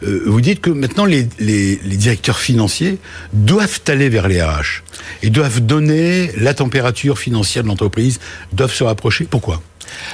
[0.03, 2.99] Euh, vous dites que maintenant les, les, les directeurs financiers
[3.33, 4.83] doivent aller vers les RH
[5.23, 8.21] et doivent donner la température financière de l'entreprise,
[8.53, 9.25] doivent se rapprocher.
[9.25, 9.61] Pourquoi?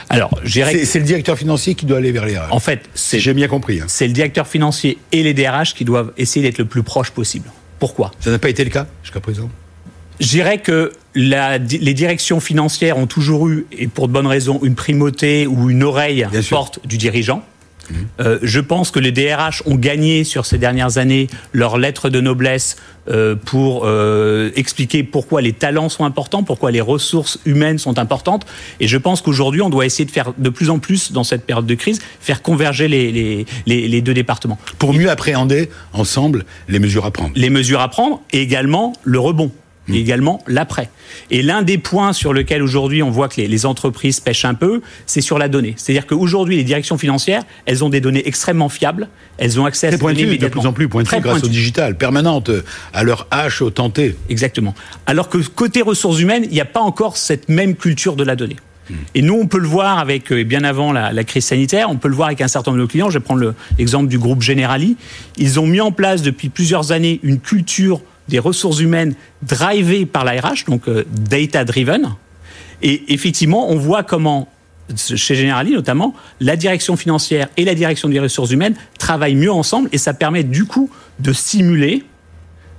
[0.10, 2.52] Alors, c'est le directeur financier qui doit aller vers les RH.
[2.52, 3.80] en fait, c'est J'ai bien compris.
[3.80, 3.86] hein.
[3.88, 7.48] c'est le directeur financier et les DRH qui doivent essayer d'être le plus proche possible.
[7.78, 8.12] Pourquoi?
[8.20, 9.50] Ça n'a pas été le cas jusqu'à présent?
[10.24, 14.60] Je dirais que la- les directions financières ont toujours eu, et pour de bonnes raisons,
[14.64, 16.58] une primauté ou une oreille Bien sûr.
[16.58, 17.44] forte du dirigeant.
[18.22, 22.22] Euh, je pense que les DRH ont gagné sur ces dernières années leur lettre de
[22.22, 22.78] noblesse
[23.10, 28.46] euh, pour euh, expliquer pourquoi les talents sont importants, pourquoi les ressources humaines sont importantes.
[28.80, 31.46] Et je pense qu'aujourd'hui, on doit essayer de faire de plus en plus, dans cette
[31.46, 34.58] période de crise, faire converger les, les, les, les deux départements.
[34.80, 37.32] Pour mieux appréhender ensemble les mesures à prendre.
[37.36, 39.52] les mesures à prendre et également le rebond.
[39.90, 40.90] Et également l'après.
[41.30, 44.54] Et l'un des points sur lequel aujourd'hui on voit que les, les entreprises pêchent un
[44.54, 45.74] peu, c'est sur la donnée.
[45.76, 49.92] C'est-à-dire qu'aujourd'hui les directions financières, elles ont des données extrêmement fiables, elles ont accès à
[49.92, 53.28] ces données pointues, de plus en plus pointues grâce au digital, permanente, euh, à leur
[53.30, 54.16] hache, au tenté.
[54.30, 54.74] Exactement.
[55.06, 58.38] Alors que côté ressources humaines, il n'y a pas encore cette même culture de la
[58.38, 58.56] donnée.
[59.16, 61.96] Et nous, on peut le voir avec, euh, bien avant la, la crise sanitaire, on
[61.96, 63.10] peut le voir avec un certain nombre de clients.
[63.10, 64.98] Je vais prendre le- l'exemple du groupe Generali.
[65.38, 70.24] Ils ont mis en place depuis plusieurs années une culture des ressources humaines drivée par
[70.24, 72.16] la RH, donc euh, data-driven.
[72.82, 74.50] Et effectivement, on voit comment,
[74.96, 79.90] chez Generali notamment, la direction financière et la direction des ressources humaines travaillent mieux ensemble
[79.92, 82.04] et ça permet du coup de simuler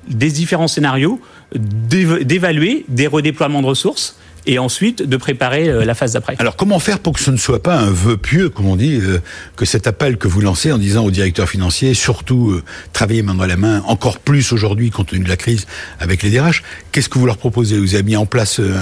[0.08, 1.20] des différents scénarios,
[1.54, 6.36] d'év- d'évaluer des redéploiements de ressources et ensuite de préparer euh, la phase d'après.
[6.38, 8.98] Alors comment faire pour que ce ne soit pas un vœu pieux, comme on dit,
[9.02, 9.18] euh,
[9.56, 13.34] que cet appel que vous lancez en disant au directeur financier, surtout euh, travailler main
[13.34, 15.66] dans la main, encore plus aujourd'hui compte tenu de la crise
[16.00, 17.78] avec les DRH, qu'est-ce que vous leur proposez?
[17.78, 18.74] Vous avez mis en place, euh,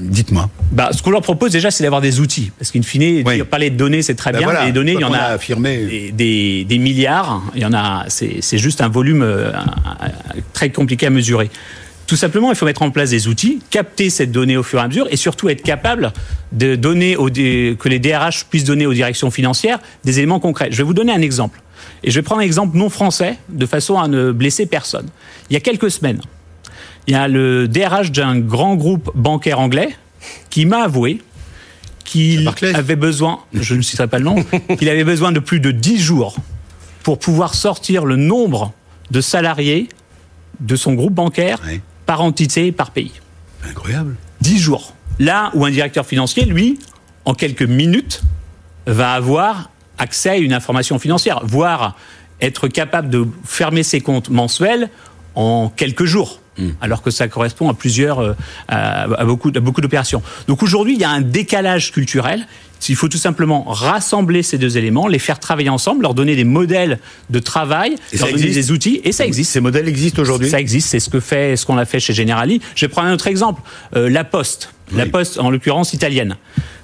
[0.00, 0.48] dites-moi.
[0.72, 2.50] Bah, ce qu'on leur propose déjà, c'est d'avoir des outils.
[2.58, 3.34] Parce qu'in fine, Oui.
[3.36, 4.46] dire- parler de données, c'est très Ben bien.
[4.46, 5.84] voilà, mais les données, il y en a, a affirmé.
[5.84, 7.42] des, des- des milliards.
[7.54, 8.04] Il y en a.
[8.08, 9.24] C'est juste un volume
[10.52, 11.50] très compliqué à mesurer.
[12.06, 14.82] Tout simplement, il faut mettre en place des outils, capter cette donnée au fur et
[14.82, 16.12] à mesure, et surtout être capable
[16.52, 20.68] de donner aux, que les DRH puissent donner aux directions financières des éléments concrets.
[20.70, 21.62] Je vais vous donner un exemple.
[22.02, 25.08] Et je vais prendre un exemple non français, de façon à ne blesser personne.
[25.48, 26.20] Il y a quelques semaines,
[27.06, 29.88] il y a le DRH d'un grand groupe bancaire anglais
[30.50, 31.20] qui m'a avoué
[32.04, 34.44] qu'il avait besoin, je ne citerai pas le nom,
[34.78, 36.36] qu'il avait besoin de plus de 10 jours
[37.02, 38.72] pour pouvoir sortir le nombre
[39.10, 39.88] de salariés
[40.60, 41.60] de son groupe bancaire.
[42.06, 43.12] Par entité, par pays.
[43.68, 44.16] Incroyable.
[44.40, 44.94] 10 jours.
[45.18, 46.78] Là où un directeur financier, lui,
[47.24, 48.22] en quelques minutes,
[48.86, 51.96] va avoir accès à une information financière, voire
[52.40, 54.90] être capable de fermer ses comptes mensuels
[55.34, 56.40] en quelques jours.
[56.80, 58.32] Alors que ça correspond à plusieurs, euh,
[58.68, 60.22] à, à beaucoup, à beaucoup d'opérations.
[60.48, 62.46] Donc aujourd'hui, il y a un décalage culturel.
[62.88, 66.44] Il faut tout simplement rassembler ces deux éléments, les faire travailler ensemble, leur donner des
[66.44, 66.98] modèles
[67.30, 69.52] de travail, Et leur donner des outils, et ça existe.
[69.52, 72.12] Ces modèles existent aujourd'hui Ça existe, c'est ce que fait, ce qu'on a fait chez
[72.12, 72.60] Generali.
[72.74, 73.62] Je vais prendre un autre exemple,
[73.96, 75.06] Euh, la Poste, la.
[75.06, 76.36] Poste en l'occurrence italienne.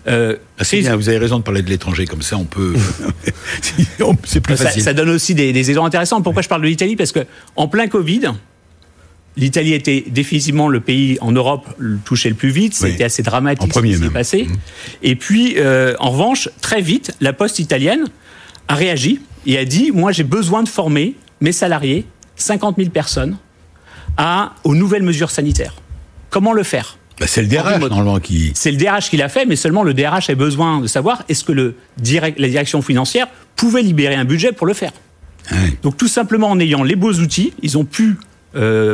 [0.09, 2.73] Euh, Ah, c'est bien, vous avez raison de parler de l'étranger, comme ça on peut...
[4.25, 4.83] c'est plus ça, facile.
[4.83, 6.23] ça donne aussi des, des exemples intéressants.
[6.23, 6.97] Pourquoi je parle de l'Italie?
[6.97, 7.21] Parce que
[7.57, 8.23] en plein Covid,
[9.37, 12.77] l'Italie était définitivement le pays en Europe le- touché le plus vite.
[12.83, 12.91] Oui.
[12.91, 14.49] C'était assez dramatique ce qui s'est passé.
[15.03, 18.05] Et puis, euh, en revanche, très vite, la Poste italienne
[18.69, 22.05] a réagi et a dit moi, j'ai besoin de former mes salariés,
[22.37, 23.39] 50 000 personnes,
[24.17, 25.75] à, aux nouvelles mesures sanitaires.
[26.31, 26.99] Comment le faire?
[27.19, 28.53] Bah, c'est le DRH, normalement, qui...
[28.55, 31.45] C'est le DRH qui l'a fait, mais seulement le DRH a besoin de savoir est-ce
[31.45, 34.93] que le direct, la direction financière pouvait libérer un budget pour le faire?
[35.53, 35.59] Ouais.
[35.83, 38.17] Donc tout simplement en ayant les beaux outils, ils ont pu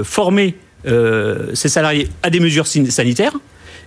[0.05, 0.55] former
[0.87, 3.33] euh, ces salariés à des mesures sanitaires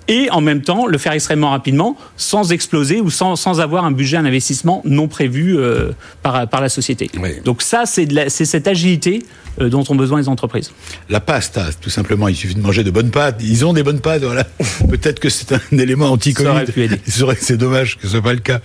[0.10, 3.92] et en même temps le faire extrêmement rapidement sans exploser ou sans, sans avoir un
[3.92, 5.92] budget, un investissement non prévu euh,
[6.22, 7.10] par, par la société.
[7.22, 7.30] Oui.
[7.46, 9.24] Donc ça, c'est cette agilité
[9.62, 10.72] euh, dont ont besoin les entreprises.
[11.10, 13.42] La pasta, tout simplement, il suffit de manger de bonnes pâtes.
[13.42, 14.44] Ils ont des bonnes pâtes, voilà.
[14.90, 16.50] Peut-être que c'est un élément anti-Covid.
[17.40, 18.60] C'est dommage que ce soit pas le cas.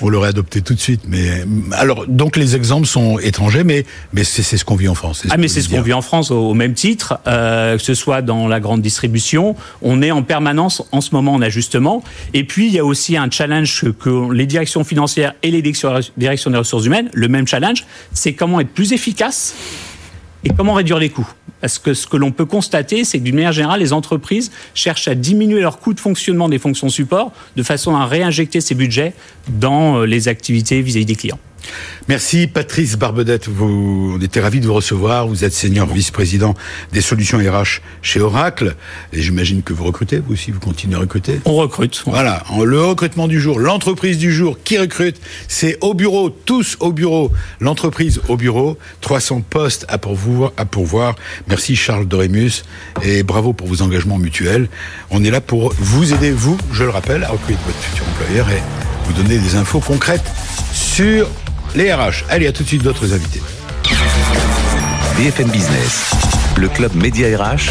[0.00, 1.02] On l'aurait adopté tout de suite.
[1.06, 5.24] Mais alors, donc les exemples sont étrangers, mais mais c'est ce qu'on vit en France.
[5.30, 7.94] Ah, mais c'est ce qu'on vit en France au, au même titre, euh, que ce
[7.94, 9.56] soit dans la grande distribution.
[9.82, 12.02] On est en permanence en ce moment en ajustement.
[12.34, 16.50] Et puis, il y a aussi un challenge que, les directions financières et les directions
[16.50, 19.54] des ressources humaines, le même challenge, c'est comment être plus efficace
[20.44, 21.28] et comment réduire les coûts.
[21.60, 25.08] Parce que ce que l'on peut constater, c'est que d'une manière générale, les entreprises cherchent
[25.08, 29.12] à diminuer leurs coûts de fonctionnement des fonctions support de façon à réinjecter ces budgets
[29.48, 31.40] dans euh, les activités vis-à-vis des clients.
[32.08, 35.28] Merci Patrice Barbedette, vous, on était ravis de vous recevoir.
[35.28, 36.54] Vous êtes senior vice-président
[36.92, 38.76] des solutions RH chez Oracle.
[39.12, 42.02] Et j'imagine que vous recrutez, vous aussi, vous continuez à recruter On recrute.
[42.06, 46.92] Voilà, le recrutement du jour, l'entreprise du jour qui recrute, c'est au bureau, tous au
[46.92, 47.30] bureau.
[47.60, 51.14] L'entreprise au bureau, 300 postes à pourvoir, à pourvoir.
[51.48, 52.64] Merci Charles Dorémus
[53.02, 54.68] et bravo pour vos engagements mutuels.
[55.10, 58.48] On est là pour vous aider, vous, je le rappelle, à recruter votre futur employeur
[58.50, 58.62] et
[59.04, 60.24] vous donner des infos concrètes
[60.72, 61.28] sur
[61.74, 62.24] les RH.
[62.28, 63.42] Allez, à tout de suite d'autres invités.
[65.16, 66.12] BFM Business,
[66.56, 67.70] le club Média RH,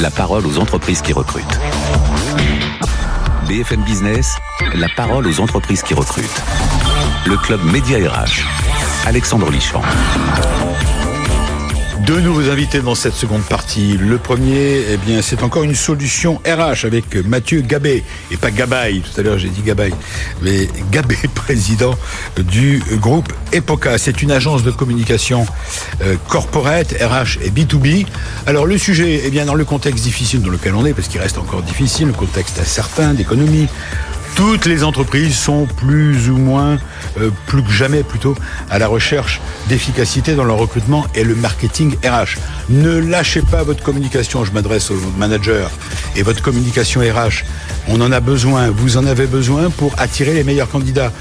[0.00, 1.60] la parole aux entreprises qui recrutent.
[3.48, 4.36] BFM Business,
[4.74, 6.42] la parole aux entreprises qui recrutent.
[7.26, 8.42] Le club Média RH,
[9.06, 9.82] Alexandre Lichamp.
[12.06, 13.96] Deux nouveaux invités dans cette seconde partie.
[13.96, 19.00] Le premier, eh bien, c'est encore une solution RH avec Mathieu Gabé, et pas Gabaye,
[19.00, 19.92] tout à l'heure j'ai dit Gabaye,
[20.40, 21.96] mais Gabé, président
[22.38, 23.98] du groupe Epoca.
[23.98, 25.46] C'est une agence de communication
[26.02, 28.06] euh, corporate, RH et B2B.
[28.46, 31.20] Alors le sujet, eh bien, dans le contexte difficile dans lequel on est, parce qu'il
[31.20, 33.66] reste encore difficile, le contexte incertain d'économie,
[34.36, 36.76] toutes les entreprises sont plus ou moins,
[37.18, 38.34] euh, plus que jamais plutôt,
[38.70, 42.38] à la recherche d'efficacité dans leur recrutement et le marketing RH.
[42.68, 45.66] Ne lâchez pas votre communication, je m'adresse aux managers,
[46.16, 47.44] et votre communication RH.
[47.88, 51.12] On en a besoin, vous en avez besoin pour attirer les meilleurs candidats.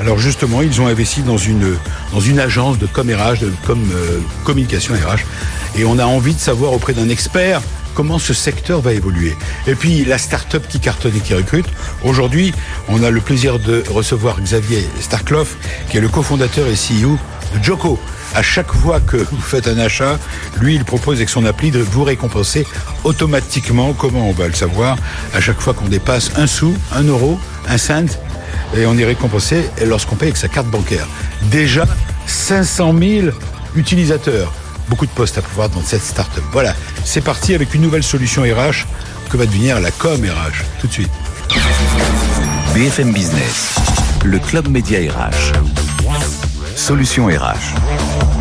[0.00, 1.76] Alors justement, ils ont investi dans une,
[2.12, 3.08] dans une agence de de com,
[3.92, 7.60] euh, communication RH, et on a envie de savoir auprès d'un expert
[7.94, 9.36] comment ce secteur va évoluer.
[9.66, 11.66] Et puis la start-up qui cartonne et qui recrute.
[12.02, 12.52] Aujourd'hui,
[12.88, 15.56] on a le plaisir de recevoir Xavier Starkloff,
[15.88, 17.18] qui est le cofondateur et CEO
[17.54, 17.98] de Joko.
[18.34, 20.18] À chaque fois que vous faites un achat,
[20.60, 22.66] lui, il propose avec son appli de vous récompenser
[23.04, 23.92] automatiquement.
[23.92, 24.96] Comment on va le savoir?
[25.34, 28.06] À chaque fois qu'on dépasse un sou, un euro, un cent,
[28.76, 31.06] et on est récompensé lorsqu'on paye avec sa carte bancaire.
[31.42, 31.86] Déjà
[32.26, 33.28] 500 000
[33.76, 34.52] utilisateurs
[34.88, 36.44] beaucoup de postes à pouvoir dans cette start-up.
[36.52, 38.86] Voilà, c'est parti avec une nouvelle solution RH
[39.30, 40.64] que va devenir la com RH.
[40.80, 41.10] Tout de suite.
[42.74, 43.76] BFM Business,
[44.24, 45.52] le club média RH.
[46.76, 48.33] Solution RH.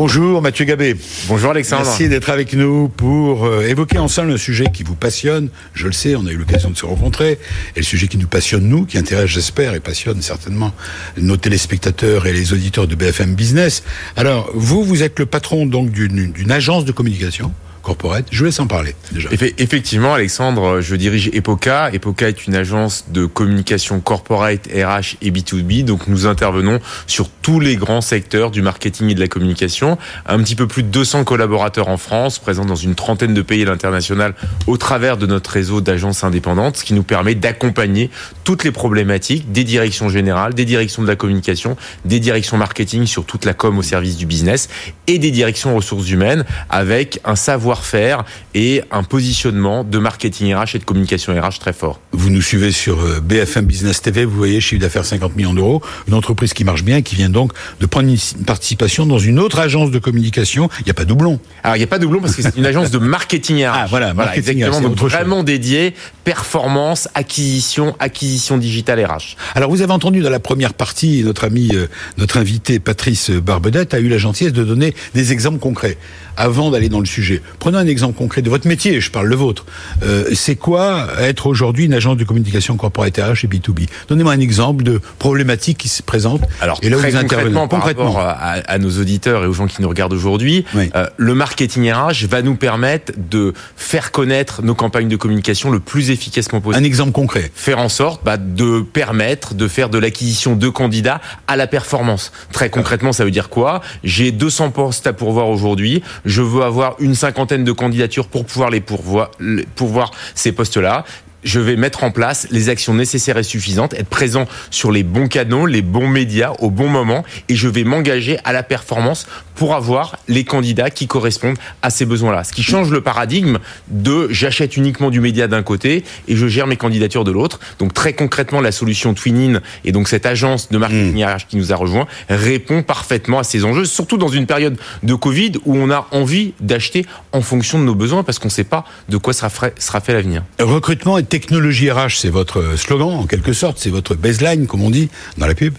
[0.00, 0.94] Bonjour Mathieu Gabé.
[1.26, 1.82] Bonjour Alexandre.
[1.84, 5.48] Merci d'être avec nous pour euh, évoquer ensemble un sujet qui vous passionne.
[5.74, 7.32] Je le sais, on a eu l'occasion de se rencontrer.
[7.74, 10.72] Et le sujet qui nous passionne, nous, qui intéresse, j'espère, et passionne certainement
[11.16, 13.82] nos téléspectateurs et les auditeurs de BFM Business.
[14.14, 17.52] Alors, vous, vous êtes le patron donc d'une agence de communication
[17.88, 18.26] corporate.
[18.30, 19.30] Je vous laisse en parler déjà.
[19.32, 21.90] Effectivement, Alexandre, je dirige Epoca.
[21.94, 25.84] Epoca est une agence de communication corporate, RH et B2B.
[25.84, 29.96] Donc nous intervenons sur tous les grands secteurs du marketing et de la communication.
[30.26, 33.62] Un petit peu plus de 200 collaborateurs en France, présents dans une trentaine de pays
[33.62, 34.34] à l'international
[34.66, 38.10] au travers de notre réseau d'agences indépendantes, ce qui nous permet d'accompagner
[38.44, 43.24] toutes les problématiques des directions générales, des directions de la communication, des directions marketing sur
[43.24, 44.68] toute la com au service du business
[45.06, 50.74] et des directions ressources humaines avec un savoir faire et un positionnement de marketing RH
[50.74, 52.00] et de communication RH très fort.
[52.12, 55.82] Vous nous suivez sur euh, BFM Business TV, vous voyez chiffre d'affaires 50 millions d'euros,
[56.06, 59.58] une entreprise qui marche bien, qui vient donc de prendre une participation dans une autre
[59.58, 60.68] agence de communication.
[60.80, 61.40] Il n'y a pas doublon.
[61.62, 63.72] Alors il n'y a pas doublon parce que c'est une agence de marketing RH.
[63.74, 69.36] Ah voilà, marketing exactement, donc vraiment dédié performance, acquisition, acquisition digitale RH.
[69.54, 71.86] Alors vous avez entendu dans la première partie, notre ami, euh,
[72.16, 75.96] notre invité Patrice Barbedette a eu la gentillesse de donner des exemples concrets
[76.38, 77.42] avant d'aller dans le sujet.
[77.58, 79.66] Prenons un exemple concret de votre métier, je parle le vôtre.
[80.04, 84.40] Euh, c'est quoi être aujourd'hui une agence de communication corporate RH et B2B Donnez-moi un
[84.40, 86.40] exemple de problématique qui se présente.
[86.60, 89.88] Alors, et là très concrètement, par rapport à, nos auditeurs et aux gens qui nous
[89.88, 95.16] regardent aujourd'hui, euh, le marketing RH va nous permettre de faire connaître nos campagnes de
[95.16, 96.82] communication le plus efficacement possible.
[96.82, 97.50] Un exemple concret.
[97.54, 102.30] Faire en sorte bah, de permettre de faire de l'acquisition de candidats à la performance.
[102.52, 103.80] Très concrètement, ça veut dire quoi?
[104.04, 108.70] J'ai 200 postes à pourvoir aujourd'hui je veux avoir une cinquantaine de candidatures pour pouvoir
[108.70, 109.30] les pourvoir,
[109.74, 111.04] pourvoir ces postes-là.
[111.42, 115.28] Je vais mettre en place les actions nécessaires et suffisantes, être présent sur les bons
[115.28, 119.26] canaux, les bons médias au bon moment, et je vais m'engager à la performance
[119.58, 122.44] pour avoir les candidats qui correspondent à ces besoins-là.
[122.44, 126.68] Ce qui change le paradigme de j'achète uniquement du média d'un côté et je gère
[126.68, 127.58] mes candidatures de l'autre.
[127.80, 131.72] Donc très concrètement, la solution Twinin et donc cette agence de marketing RH qui nous
[131.72, 135.90] a rejoint répond parfaitement à ces enjeux, surtout dans une période de Covid où on
[135.90, 139.32] a envie d'acheter en fonction de nos besoins parce qu'on ne sait pas de quoi
[139.32, 140.44] sera fait, sera fait l'avenir.
[140.60, 144.90] Recrutement et technologie RH, c'est votre slogan en quelque sorte, c'est votre baseline comme on
[144.90, 145.74] dit dans la pub.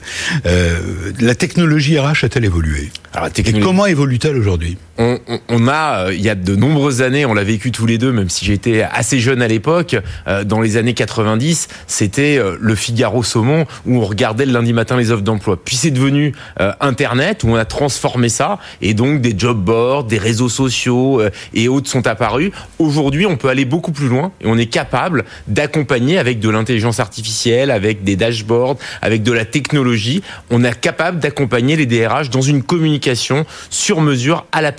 [0.46, 2.92] Euh, la technologie RH a-t-elle évolué?
[3.14, 3.30] Alors,
[3.62, 4.78] comment évolue-t-elle aujourd'hui?
[5.00, 8.12] On, a, euh, il y a de nombreuses années, on l'a vécu tous les deux,
[8.12, 9.96] même si j'étais assez jeune à l'époque,
[10.28, 14.74] euh, dans les années 90, c'était euh, le Figaro Saumon où on regardait le lundi
[14.74, 15.58] matin les offres d'emploi.
[15.64, 16.34] Puis c'est devenu
[16.82, 21.22] Internet où on a transformé ça et donc des job boards, des réseaux sociaux
[21.54, 22.52] et autres sont apparus.
[22.80, 27.00] Aujourd'hui, on peut aller beaucoup plus loin et on est capable d'accompagner avec de l'intelligence
[27.00, 30.22] artificielle, avec des dashboards, avec de la technologie.
[30.50, 34.72] On est capable d'accompagner les DRH dans une communication sur mesure à la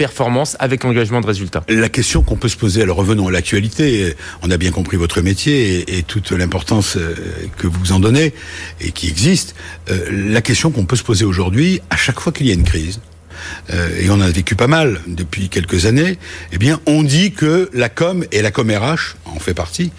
[1.68, 5.20] La question qu'on peut se poser, alors revenons à l'actualité, on a bien compris votre
[5.20, 7.14] métier et, et toute l'importance euh,
[7.56, 8.34] que vous en donnez
[8.80, 9.54] et qui existe.
[9.90, 12.64] Euh, la question qu'on peut se poser aujourd'hui, à chaque fois qu'il y a une
[12.64, 13.00] crise,
[13.72, 16.18] euh, et on en a vécu pas mal depuis quelques années,
[16.52, 19.92] eh bien, on dit que la com et la com RH en fait partie,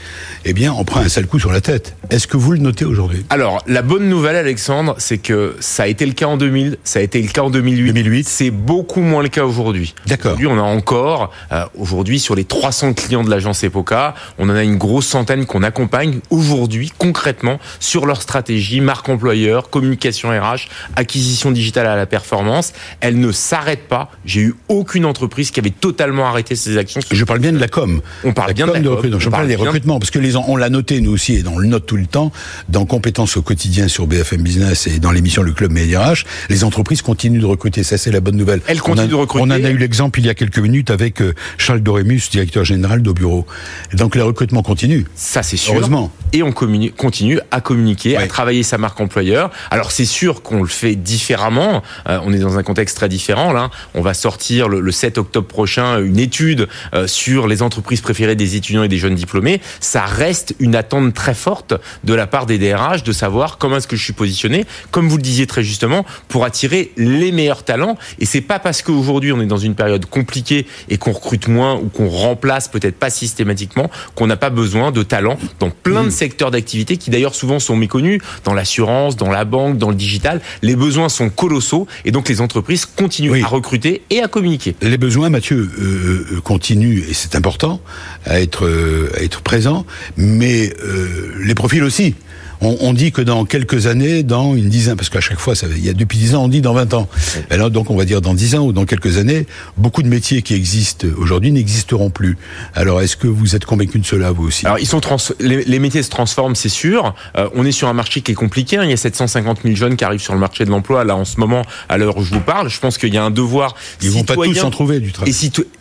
[0.46, 1.96] eh bien, on prend un sale coup sur la tête.
[2.10, 3.26] Est-ce que vous le notez aujourd'hui?
[3.30, 7.00] Alors, la bonne nouvelle, Alexandre, c'est que ça a été le cas en 2000, ça
[7.00, 7.94] a été le cas en 2008.
[7.94, 8.28] 2008.
[8.28, 9.94] C'est beaucoup moins le cas aujourd'hui.
[10.08, 10.32] D'accord.
[10.34, 14.56] Aujourd'hui, on a encore, euh, aujourd'hui, sur les 300 clients de l'agence Epoca, on en
[14.56, 20.68] a une grosse centaine qu'on accompagne aujourd'hui, concrètement, sur leur stratégie, marque employeur, communication RH,
[20.96, 22.74] acquisition digitale à la performance.
[23.00, 24.12] Elle ne s'arrête pas.
[24.26, 27.02] J'ai eu aucune entreprise qui avait totalement arrêté ses actions.
[27.10, 28.02] Je parle bien de la com.
[28.24, 29.20] On parle La bien de la com, recrutement.
[29.20, 31.68] Je parle des recrutements parce que les on l'a noté nous aussi et on le
[31.68, 32.32] note tout le temps
[32.70, 36.64] dans compétences au quotidien sur BFM Business et dans l'émission Le Club Média RH, les
[36.64, 37.84] entreprises continuent de recruter.
[37.84, 38.62] Ça c'est la bonne nouvelle.
[38.68, 39.44] Elles On continuent de recruter.
[39.44, 42.64] On en a eu l'exemple il y a quelques minutes avec euh, Charles Dorémus, directeur
[42.64, 43.46] général d'au bureau.
[43.94, 45.04] Donc les recrutements continuent.
[45.16, 45.74] Ça, c'est sûr.
[45.74, 46.12] Heureusement.
[46.34, 49.52] Et on continue à communiquer, à travailler sa marque employeur.
[49.70, 51.84] Alors, c'est sûr qu'on le fait différemment.
[52.08, 53.70] Euh, on est dans un contexte très différent, là.
[53.94, 58.36] On va sortir le, le 7 octobre prochain une étude euh, sur les entreprises préférées
[58.36, 59.62] des étudiants et des jeunes diplômés.
[59.80, 63.88] Ça reste une attente très forte de la part des DRH de savoir comment est-ce
[63.88, 67.98] que je suis positionné, comme vous le disiez très justement, pour attirer les meilleurs talents.
[68.20, 71.76] Et c'est pas parce qu'aujourd'hui on est dans une période compliquée et qu'on recrute moins
[71.76, 76.10] ou qu'on remplace peut-être pas systématiquement qu'on n'a pas besoin de talents dans plein de
[76.10, 80.42] secteurs d'activité qui d'ailleurs souvent sont méconnus, dans l'assurance, dans la banque, dans le digital.
[80.62, 83.42] Les besoins sont colossaux et donc les entreprises continuent Oui.
[83.44, 84.76] à recruter et à communiquer.
[84.82, 87.82] Les besoins, Mathieu, euh, euh, continuent et c'est important
[88.26, 89.86] à être euh, à être présent,
[90.18, 92.16] mais euh, les profils aussi.
[92.62, 95.68] On, on dit que dans quelques années, dans une dizaine, parce qu'à chaque fois, ça,
[95.76, 97.08] il y a depuis dix ans, on dit dans 20 ans.
[97.50, 99.48] Ben là, donc on va dire dans dix ans ou dans quelques années,
[99.78, 102.38] beaucoup de métiers qui existent aujourd'hui n'existeront plus.
[102.76, 104.66] Alors, est-ce que vous êtes convaincu de cela, vous aussi?
[104.66, 107.16] Alors ils sont trans les, les métiers se transforment, c'est sûr.
[107.38, 108.78] Euh, on est sur un marché qui est compliqué.
[108.78, 108.84] hein.
[108.84, 111.26] Il y a 750 000 jeunes qui arrivent sur le marché de l'emploi là en
[111.26, 112.70] ce moment, à l'heure où je vous parle.
[112.70, 115.12] Je pense qu'il y a un devoir Ils vont pas tous en trouver du et,
[115.12, 115.34] travail.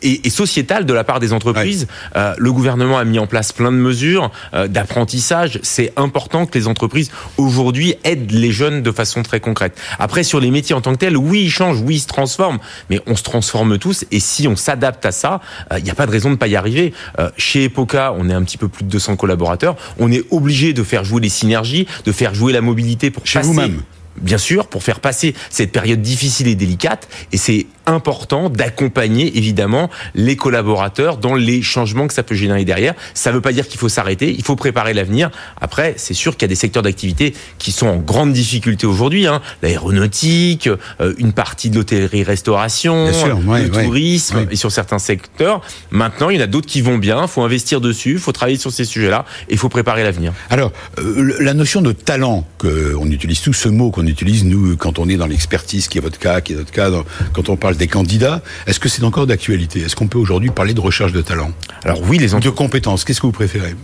[0.03, 1.87] et sociétal de la part des entreprises.
[2.17, 5.59] Euh, le gouvernement a mis en place plein de mesures euh, d'apprentissage.
[5.63, 9.79] C'est important que les entreprises aujourd'hui aident les jeunes de façon très concrète.
[9.99, 12.59] Après, sur les métiers en tant que tels, oui, ils changent, oui, ils se transforment,
[12.89, 14.05] mais on se transforme tous.
[14.11, 15.41] Et si on s'adapte à ça,
[15.73, 16.93] euh, il n'y a pas de raison de pas y arriver.
[17.19, 19.77] Euh, chez Epoca, on est un petit peu plus de 200 collaborateurs.
[19.99, 23.41] On est obligé de faire jouer les synergies, de faire jouer la mobilité pour Chez
[23.41, 23.83] vous-même.
[24.21, 29.91] Bien sûr, pour faire passer cette période difficile et délicate, et c'est important d'accompagner évidemment
[30.15, 32.95] les collaborateurs dans les changements que ça peut générer derrière.
[33.15, 35.31] Ça ne veut pas dire qu'il faut s'arrêter, il faut préparer l'avenir.
[35.61, 39.27] Après, c'est sûr qu'il y a des secteurs d'activité qui sont en grande difficulté aujourd'hui,
[39.27, 39.41] hein.
[39.63, 40.69] l'aéronautique,
[41.01, 43.07] euh, une partie de l'hôtellerie-restauration,
[43.47, 43.85] ouais, le ouais.
[43.85, 44.49] tourisme, Ouais.
[44.51, 45.61] et sur certains secteurs.
[45.91, 48.33] Maintenant, il y en a d'autres qui vont bien, il faut investir dessus, il faut
[48.33, 50.33] travailler sur ces sujets-là, et il faut préparer l'avenir.
[50.51, 54.77] Alors, euh, la notion de talent, que on utilise tous ce mot qu'on utilise nous
[54.77, 57.49] quand on est dans l'expertise, qui est votre cas, qui est notre cas, dans- quand
[57.49, 59.81] on parle des candidats, est-ce que c'est encore d'actualité?
[59.81, 61.51] Est-ce qu'on peut aujourd'hui parler de recherche de talent,
[61.83, 63.75] Alors oui, les de compétences Qu'est-ce que vous préférez?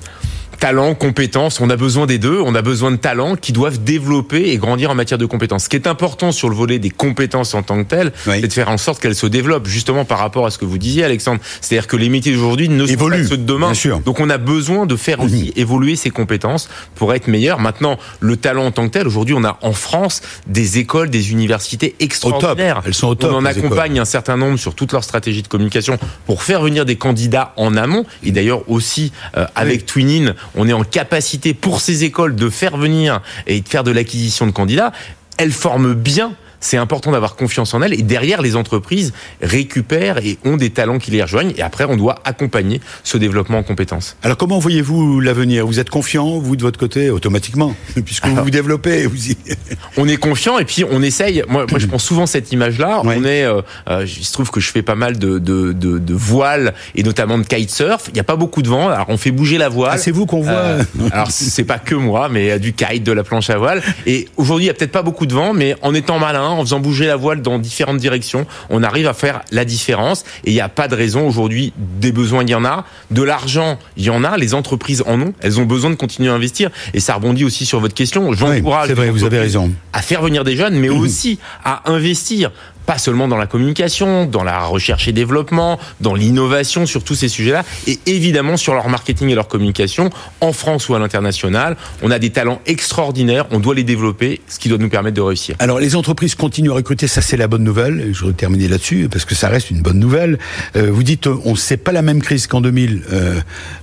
[0.59, 2.41] Talent, compétences, on a besoin des deux.
[2.45, 5.65] On a besoin de talents qui doivent développer et grandir en matière de compétences.
[5.65, 8.39] Ce qui est important sur le volet des compétences en tant que telles, Oui.
[8.41, 10.79] c'est de faire en sorte qu'elles se développent, justement par rapport à ce que vous
[10.79, 11.41] disiez, Alexandre.
[11.61, 13.67] C'est-à-dire que les métiers d'aujourd'hui ne sont pas ceux de demain.
[13.69, 14.01] bien sûr.
[14.01, 17.59] Donc on a besoin de faire aussi évoluer ces compétences pour être meilleur.
[17.61, 21.31] Maintenant, le talent en tant que tel, aujourd'hui, on a en France des écoles, des
[21.33, 22.83] universités extraordinaires.
[22.87, 25.49] Elles sont au top, On en accompagne un certain nombre sur toute leur stratégie de
[25.49, 28.05] communication pour faire venir des candidats en amont.
[28.25, 32.77] Et d'ailleurs aussi euh, avec Twinin, on est en capacité pour ces écoles de faire
[32.77, 34.93] venir et de faire de l'acquisition de candidats.
[35.39, 36.33] Elles forment bien.
[36.61, 40.99] C'est important d'avoir confiance en elles et derrière les entreprises récupèrent et ont des talents
[40.99, 44.17] qui les rejoignent et après on doit accompagner ce développement en compétences.
[44.23, 45.67] Alors, comment voyez-vous l'avenir?
[45.67, 49.37] Vous êtes confiant, vous, de votre côté, automatiquement, puisque vous vous développez vous y...
[49.97, 51.43] on est confiant et puis on essaye.
[51.49, 53.03] Moi, moi je prends souvent cette image-là.
[53.05, 53.17] Ouais.
[53.19, 55.99] On est, euh, euh, il se trouve que je fais pas mal de, de, de,
[55.99, 58.05] de voiles et notamment de kitesurf.
[58.09, 59.93] Il n'y a pas beaucoup de vent, alors on fait bouger la voile.
[59.95, 63.13] Ah, c'est vous qu'on voit Euh, alors c'est pas que moi, mais du kite, de
[63.13, 63.83] la planche à voile.
[64.07, 66.55] Et aujourd'hui, il y a peut-être pas beaucoup de vent, mais en étant malin, main,
[66.55, 70.25] en faisant bouger la voile dans différentes directions, on arrive à faire la différence.
[70.45, 71.73] Et il n'y a pas de raison aujourd'hui.
[71.77, 72.85] Des besoins, il y en a.
[73.11, 74.37] De l'argent, il y en a.
[74.37, 75.33] Les entreprises en ont.
[75.41, 76.71] Elles ont besoin de continuer à investir.
[76.95, 78.33] Et ça rebondit aussi sur votre question.
[78.33, 79.71] J'encourage c'est vrai, vous avez raison.
[79.93, 82.51] à faire venir des jeunes, mais aussi à investir
[82.87, 87.29] pas seulement dans la communication, dans la recherche et développement, dans l'innovation sur tous ces
[87.29, 90.11] sujets-là, et évidemment sur leur marketing et leur communication,
[90.41, 91.77] en France ou à l'international.
[92.03, 95.21] On a des talents extraordinaires, on doit les développer, ce qui doit nous permettre de
[95.21, 95.57] réussir.
[95.59, 98.11] Alors les entreprises continuent à recruter, ça c'est la bonne nouvelle.
[98.13, 100.39] Je vais terminer là-dessus parce que ça reste une bonne nouvelle.
[100.77, 103.03] Euh, vous dites, euh, on sait pas la même crise qu'en 2000.
[103.13, 103.41] Euh,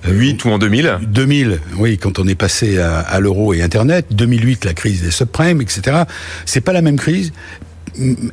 [0.07, 4.07] 8 ou en 2000 2000, oui, quand on est passé à, à l'euro et Internet.
[4.11, 6.03] 2008, la crise des subprimes, etc.
[6.45, 7.33] C'est pas la même crise.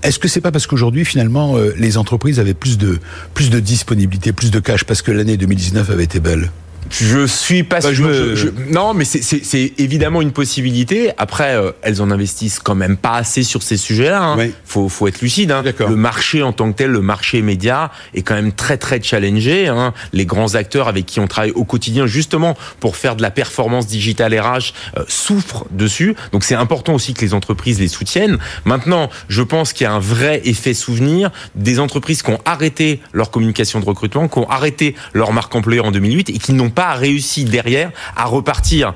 [0.03, 2.99] Est-ce que c'est pas parce qu'aujourd'hui finalement euh, les entreprises avaient plus de
[3.35, 6.51] plus de disponibilité, plus de cash parce que l'année 2019 avait été belle?
[6.89, 8.13] Je suis pas Bah, sûr.
[8.13, 11.11] je- je- Non, mais c'est- évidemment une possibilité.
[11.19, 14.23] Après, euh, elles en investissent quand même pas assez sur ces sujets-là.
[14.23, 14.37] Hein.
[14.39, 14.53] Oui.
[14.65, 15.53] Faut, faut être lucide.
[15.53, 15.63] Hein.
[15.79, 19.69] Le marché en tant que tel, le marché média, est quand même très très challengé.
[19.69, 19.93] Hein.
[20.13, 23.87] Les grands acteurs avec qui on travaille au quotidien, justement pour faire de la performance
[23.87, 26.15] digitale RH, euh, souffrent dessus.
[26.33, 28.39] Donc c'est important aussi que les entreprises les soutiennent.
[28.65, 33.01] Maintenant, je pense qu'il y a un vrai effet souvenir des entreprises qui ont arrêté
[33.13, 36.70] leur communication de recrutement, qui ont arrêté leur marque employeur en 2008 et qui n'ont
[36.71, 38.95] pas réussi derrière à repartir.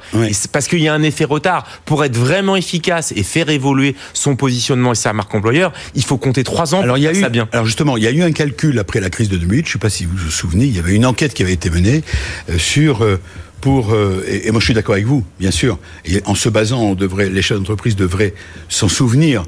[0.53, 1.66] Parce qu'il y a un effet retard.
[1.85, 6.16] Pour être vraiment efficace et faire évoluer son positionnement et sa marque employeur, il faut
[6.16, 7.49] compter trois ans Alors pour il y a eu, ça bien.
[7.53, 9.64] alors justement, il y a eu un calcul après la crise de 2008.
[9.64, 11.53] Je ne sais pas si vous vous souvenez, il y avait une enquête qui avait
[11.53, 12.03] été menée
[12.51, 13.20] euh, sur euh,
[13.61, 15.79] pour euh, et, et moi je suis d'accord avec vous, bien sûr.
[16.05, 18.35] Et en se basant, on devrait, les chefs d'entreprise devraient
[18.68, 19.45] s'en souvenir.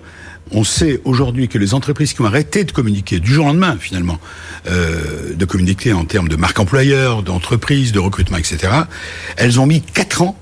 [0.52, 3.76] On sait aujourd'hui que les entreprises qui ont arrêté de communiquer du jour au lendemain,
[3.80, 4.18] finalement,
[4.68, 8.58] euh, de communiquer en termes de marque employeur, d'entreprise, de recrutement, etc.,
[9.36, 10.38] elles ont mis quatre ans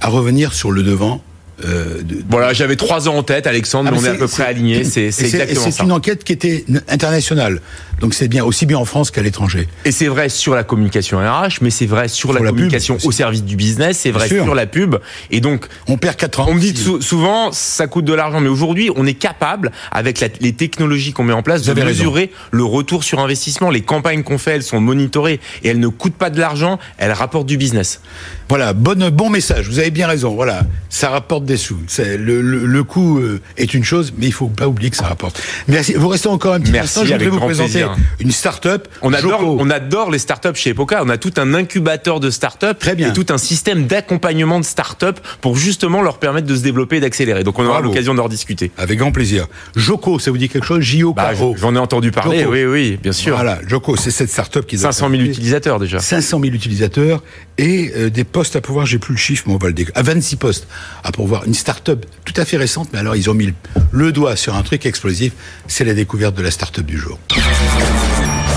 [0.00, 1.22] à revenir sur le devant.
[1.64, 4.26] Euh, de, Voilà, j'avais trois ans en tête, Alexandre, Ah, mais on est à peu
[4.26, 4.84] c'est- près alignés.
[4.84, 5.84] C'est c'est exactement C'est ça.
[5.84, 7.60] une enquête qui était internationale.
[8.00, 9.68] Donc c'est bien, aussi bien en France qu'à l'étranger.
[9.84, 13.12] Et c'est vrai sur la communication RH, mais c'est vrai sur, Sur la, communication au
[13.12, 14.44] service du business, c'est vrai sûr.
[14.44, 14.96] sur la pub.
[15.30, 16.46] Et donc, On perd 4 ans.
[16.48, 20.20] on me dit Si- souvent, ça coûte de l'argent, mais aujourd'hui, on est capable, avec
[20.20, 21.88] la- les technologies qu'on met en place, Vous de raison.
[21.88, 23.70] mesurer le retour sur investissement.
[23.70, 27.12] Les campagnes qu'on fait, elles sont monitorées et elles ne coûtent pas de l'argent, elles
[27.12, 28.00] rapportent du business.
[28.48, 29.68] Voilà, bonne, bon message.
[29.68, 30.34] Vous avez bien raison.
[30.34, 31.78] Voilà, ça rapporte des sous.
[31.98, 35.06] Le, le, le coût euh, est une chose, mais il faut pas oublier que ça
[35.06, 35.40] rapporte.
[35.68, 35.94] Merci.
[35.94, 37.00] Vous restez encore un petit Merci, instant.
[37.00, 37.93] Je voudrais avec vous présenter plaisir.
[38.20, 38.88] Une start-up.
[39.02, 39.56] On adore, Joko.
[39.60, 41.02] on adore les startups chez Epoca.
[41.04, 43.10] On a tout un incubateur de startups Très bien.
[43.10, 47.00] et tout un système d'accompagnement de startups pour justement leur permettre de se développer et
[47.00, 47.44] d'accélérer.
[47.44, 47.88] Donc on aura Bravo.
[47.88, 48.70] l'occasion d'en rediscuter.
[48.78, 49.46] Avec grand plaisir.
[49.76, 50.80] Joko, ça vous dit quelque chose?
[50.80, 51.12] J.O.
[51.14, 51.54] Bah, Caro.
[51.58, 52.52] J'en ai entendu parler, Joko.
[52.52, 53.34] oui, oui, bien sûr.
[53.34, 55.98] Voilà, Joko, c'est cette start-up qui doit 500 000 s'appeler- utilisateurs déjà.
[56.00, 57.22] 500 000 utilisateurs
[57.58, 59.98] et euh, des postes à pouvoir, j'ai plus le chiffre, mais on va le découvrir.
[59.98, 60.66] À 26 postes
[61.02, 61.44] à pouvoir.
[61.46, 63.52] Une start-up tout à fait récente, mais alors ils ont mis
[63.92, 65.32] le doigt sur un truc explosif.
[65.66, 67.18] C'est la découverte de la start-up du jour.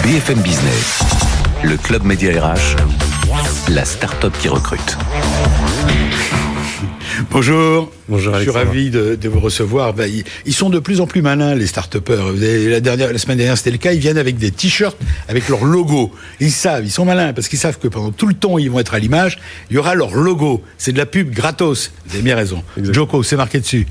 [0.03, 0.99] BFM Business,
[1.63, 2.75] le club média RH,
[3.69, 4.97] la start-up qui recrute.
[7.31, 7.91] Bonjour.
[8.07, 9.93] Bonjour, Je suis ravi de, de vous recevoir.
[9.93, 11.65] Ben, ils, ils sont de plus en plus malins, les
[12.29, 13.91] avez- La, dernière, la semaine dernière, c'était le cas.
[13.93, 14.97] Ils viennent avec des t-shirts
[15.27, 16.11] avec leur logo.
[16.39, 18.79] Ils savent, ils sont malins parce qu'ils savent que pendant tout le temps ils vont
[18.79, 19.39] être à l'image,
[19.71, 20.63] il y aura leur logo.
[20.77, 21.91] C'est de la pub gratos.
[22.05, 22.63] Vous avez bien raison.
[22.81, 23.87] Joko, c'est marqué dessus.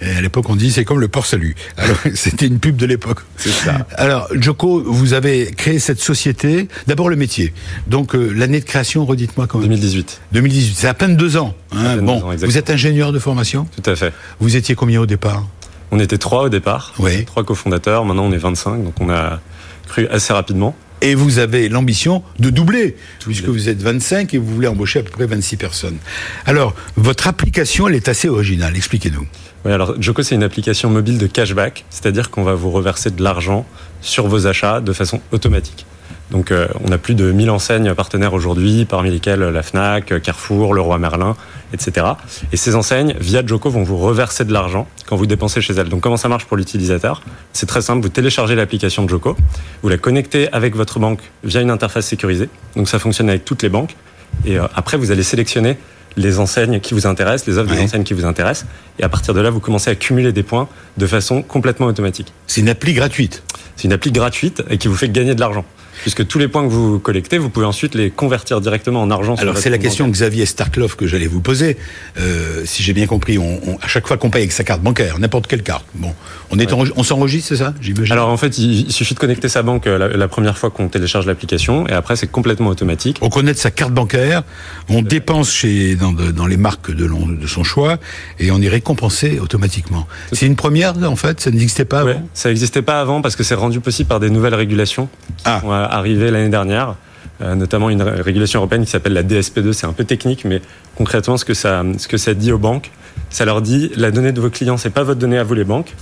[0.00, 1.54] Et à l'époque, on dit c'est comme le port salut.
[1.76, 3.18] Alors, c'était une pub de l'époque.
[3.36, 3.86] C'est ça.
[3.96, 6.68] Alors, Joko, vous avez créé cette société.
[6.86, 7.52] D'abord le métier.
[7.88, 9.68] Donc, euh, l'année de création, redites-moi quand même.
[9.68, 10.74] 2018, 2018.
[10.76, 11.54] C'est à peine deux ans.
[11.72, 11.96] hein.
[11.96, 12.50] peine Bon, deux ans, exactement.
[12.52, 14.12] vous êtes ingénieur de formation tout à fait.
[14.40, 15.46] Vous étiez combien au départ?
[15.90, 17.24] On était trois au départ, Oui.
[17.24, 19.40] trois cofondateurs, maintenant on est 25, donc on a
[19.88, 20.76] cru assez rapidement.
[21.00, 25.02] Et vous avez l'ambition de doubler, puisque vous êtes 25 et vous voulez embaucher à
[25.02, 25.96] peu près 26 personnes.
[26.44, 28.76] Alors, votre application, elle est assez originale.
[28.76, 29.24] Expliquez-nous.
[29.64, 33.22] Oui, alors Joko, c'est une application mobile de cashback, c'est-à-dire qu'on va vous reverser de
[33.22, 33.66] l'argent
[34.00, 35.84] sur vos achats de façon automatique.
[36.30, 40.74] Donc euh, on a plus de 1000 enseignes partenaires aujourd'hui, parmi lesquelles la FNAC, Carrefour,
[40.74, 41.36] Leroy Merlin,
[41.72, 42.06] etc.
[42.52, 45.88] Et ces enseignes, via Joko, vont vous reverser de l'argent quand vous dépensez chez elles.
[45.88, 47.22] Donc comment ça marche pour l'utilisateur?
[47.52, 49.36] C'est très simple, vous téléchargez l'application de Joko,
[49.82, 52.50] vous la connectez avec votre banque via une interface sécurisée.
[52.76, 53.96] Donc ça fonctionne avec toutes les banques.
[54.44, 55.78] Et euh, après, vous allez sélectionner
[56.16, 57.76] les enseignes qui vous intéressent, les offres Ouais.
[57.78, 58.66] des enseignes qui vous intéressent.
[58.98, 62.32] Et à partir de là, vous commencez à cumuler des points de façon complètement automatique.
[62.46, 63.42] C'est une appli gratuite.
[63.76, 65.64] C'est une appli gratuite et qui vous fait gagner de l'argent.
[66.02, 69.34] Puisque tous les points que vous collectez, vous pouvez ensuite les convertir directement en argent.
[69.36, 70.28] Alors c'est la question bancaire.
[70.28, 71.76] Xavier Starkloff que j'allais vous poser.
[72.18, 74.82] Euh, si j'ai bien compris, on, on- à chaque fois qu'on paye avec sa carte
[74.82, 76.12] bancaire, n'importe quelle carte, bon,
[76.50, 78.12] on, est enregi- on s'enregistre, c'est ça J'imagine?
[78.12, 80.88] Alors en fait, il, suffit de connecter sa banque euh, la, la première fois qu'on
[80.88, 83.18] télécharge l'application, et après c'est complètement automatique.
[83.20, 84.42] on connaît sa carte bancaire,
[84.88, 87.08] on dépense chez dans, les marques de,
[87.46, 87.98] son choix
[88.38, 90.06] et on est récompensé automatiquement.
[90.32, 92.28] C'est une première en fait, ça n'existait pas Ouais, avant?
[92.34, 95.60] ça n'existait pas avant parce que c'est rendu possible par des nouvelles régulations qui Ah.
[95.60, 96.94] sont arrivées l'année dernière,
[97.42, 99.72] euh, notamment une ré- régulation européenne qui s'appelle la DSP2.
[99.72, 100.60] C'est un peu technique, mais
[100.96, 102.90] concrètement, ce que ça, ce que ça dit aux banques,
[103.30, 105.64] ça leur dit la donnée de vos clients, c'est pas votre donnée à vous les
[105.64, 105.94] banques.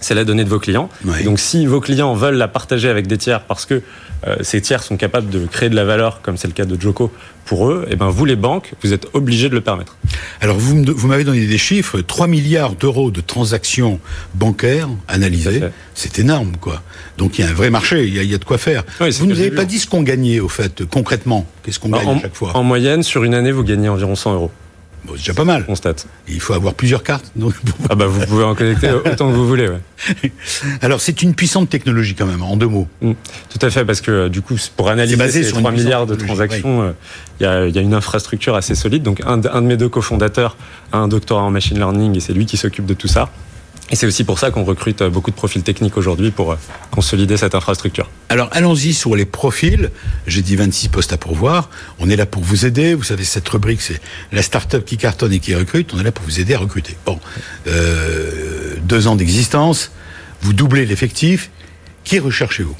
[0.00, 0.88] C'est la donnée de vos clients.
[1.20, 3.82] Et donc, si vos clients veulent la partager avec des tiers parce que
[4.26, 6.78] euh, ces tiers sont capables de créer de la valeur, comme c'est le cas de
[6.78, 7.10] Joko
[7.46, 9.96] pour eux, et ben vous les banques, vous êtes obligés de le permettre.
[10.40, 13.98] Alors vous, m'avez donné des chiffres, 3 milliards d'euros de transactions
[14.34, 15.62] bancaires analysées,
[15.94, 16.82] c'est énorme quoi.
[17.16, 18.58] Donc il y a un vrai marché, il y a, il y a de quoi
[18.58, 18.84] faire.
[19.00, 21.88] Oui, vous ne nous avez pas dit ce qu'on gagnait au fait, concrètement, qu'est-ce qu'on
[21.88, 22.56] gagne en, à chaque fois?
[22.56, 24.50] en moyenne, sur une année, vous gagnez environ 100 euros.
[25.04, 25.62] Bon, C'est déjà pas mal.
[25.66, 26.06] On constate.
[26.28, 27.30] Il faut avoir plusieurs cartes.
[27.36, 27.54] donc,
[27.88, 29.68] Ah bah vous pouvez en connecter autant que vous voulez.
[29.68, 30.32] Ouais.
[30.82, 32.86] Alors c'est une puissante technologie quand même, en deux mots.
[33.02, 33.12] Mm.
[33.48, 35.70] Tout à fait, parce que euh, du coup, pour analyser basé ces sur une 3
[35.72, 36.92] puissance milliards de transactions, euh,
[37.40, 39.02] il y, a, il y a une infrastructure assez solide.
[39.02, 40.56] Donc, un, de- un de mes deux cofondateurs
[40.92, 43.30] a un doctorat en machine learning et c'est lui qui s'occupe de tout ça.
[43.90, 46.56] Et c'est aussi pour ça qu'on recrute euh, beaucoup de profils techniques aujourd'hui pour euh,
[46.90, 48.08] consolider cette infrastructure.
[48.28, 49.90] Alors allons-y sur les profils.
[50.26, 51.70] J'ai dit 26 postes à pourvoir.
[51.98, 52.94] On est là pour vous aider.
[52.94, 54.00] Vous savez, cette rubrique, c'est
[54.32, 55.92] la start-up qui cartonne et qui recrute.
[55.94, 56.96] On est là pour vous aider à recruter.
[57.04, 57.18] Bon,
[57.66, 59.90] euh, deux ans d'existence.
[60.42, 61.50] Vous doublez l'effectif.
[62.04, 62.76] Qui recherchez-vous?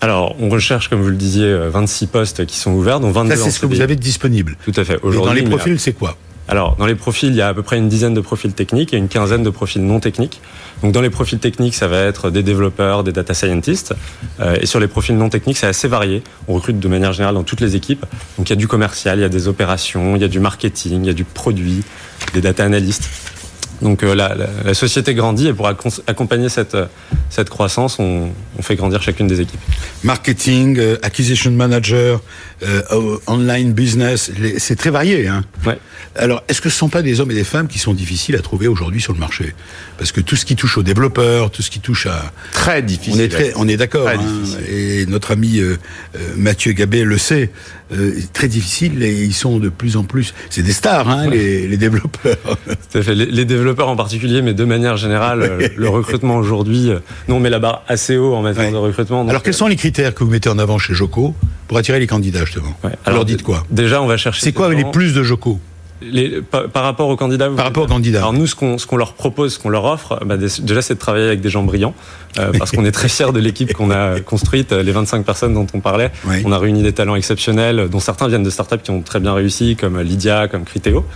[0.00, 3.36] Alors, on recherche, comme vous le disiez, euh, 26 postes qui sont ouverts, dont 22
[3.36, 4.56] Ça, c'est ce que vous avez de disponible.
[4.62, 4.94] Tout à fait.
[4.94, 6.18] Et dans Aujourd'hui, les profils, c'est quoi?
[6.46, 8.92] Alors, dans les profils, il y a à peu près une dizaine de profils techniques
[8.92, 10.40] et une quinzaine de profils non techniques.
[10.82, 13.94] Donc, dans les profils techniques, ça va être des développeurs, des data scientists.
[14.40, 16.22] Euh, et sur les profils non techniques, c'est assez varié.
[16.48, 18.04] On recrute de manière générale dans toutes les équipes.
[18.36, 20.40] Donc, il y a du commercial, il y a des opérations, il y a du
[20.40, 21.82] marketing, il y a du produit,
[22.34, 23.08] des data analystes.
[23.82, 26.86] Donc, euh, la, la- la société grandit et pour accom- accompagner cette, euh,
[27.28, 29.60] cette croissance, on, on fait grandir chacune des équipes.
[30.04, 32.22] Marketing, euh, acquisition manager,
[32.62, 32.82] euh,
[33.26, 35.26] online business, c'est très varié.
[35.26, 35.78] Hein Ouais.
[36.16, 38.36] Alors, est-ce que ce ne sont pas des hommes et des femmes qui sont difficiles
[38.36, 39.54] à trouver aujourd'hui sur le marché?
[39.98, 42.32] Parce que tout ce qui touche aux développeurs, tout ce qui touche à...
[42.52, 43.14] Très difficile.
[43.20, 44.04] On est, très, on est d'accord.
[44.04, 44.64] Très hein, difficile.
[44.74, 45.76] et notre ami euh,
[46.16, 47.50] euh, Mathieu Gabet le sait.
[47.92, 50.32] Euh, très difficile et ils sont de plus en plus...
[50.50, 52.36] C'est des stars, hein, les, les développeurs.
[52.44, 53.14] Tout à fait.
[53.14, 56.98] Les, les développeurs en particulier, mais de manière générale, euh, le recrutement aujourd'hui, euh,
[57.28, 58.72] nous on met la barre assez haut en matière Ouais.
[58.72, 59.22] de recrutement.
[59.22, 61.34] donc, Alors, quels sont les critères que vous mettez en avant chez Joko
[61.68, 62.90] pour attirer les candidats, justement Ouais.
[63.04, 64.40] Alors, dites quoi Déjà, on va chercher.
[64.42, 65.58] C'est quoi les plus de Joko
[66.02, 68.18] les- par, par rapport aux candidats vous Par rapport aux candidats.
[68.18, 70.82] Alors nous, ce qu'on ce qu'on leur propose, ce qu'on leur offre, bah, dé- déjà,
[70.82, 71.94] c'est de travailler avec des gens brillants,
[72.38, 75.54] euh, parce qu'on est très fiers de l'équipe qu'on a construite, euh, les 25 personnes
[75.54, 76.10] dont on parlait.
[76.26, 76.42] Oui.
[76.44, 79.32] On a réuni des talents exceptionnels, dont certains viennent de startups qui ont très bien
[79.32, 81.06] réussi, comme Lydia, comme Criteo.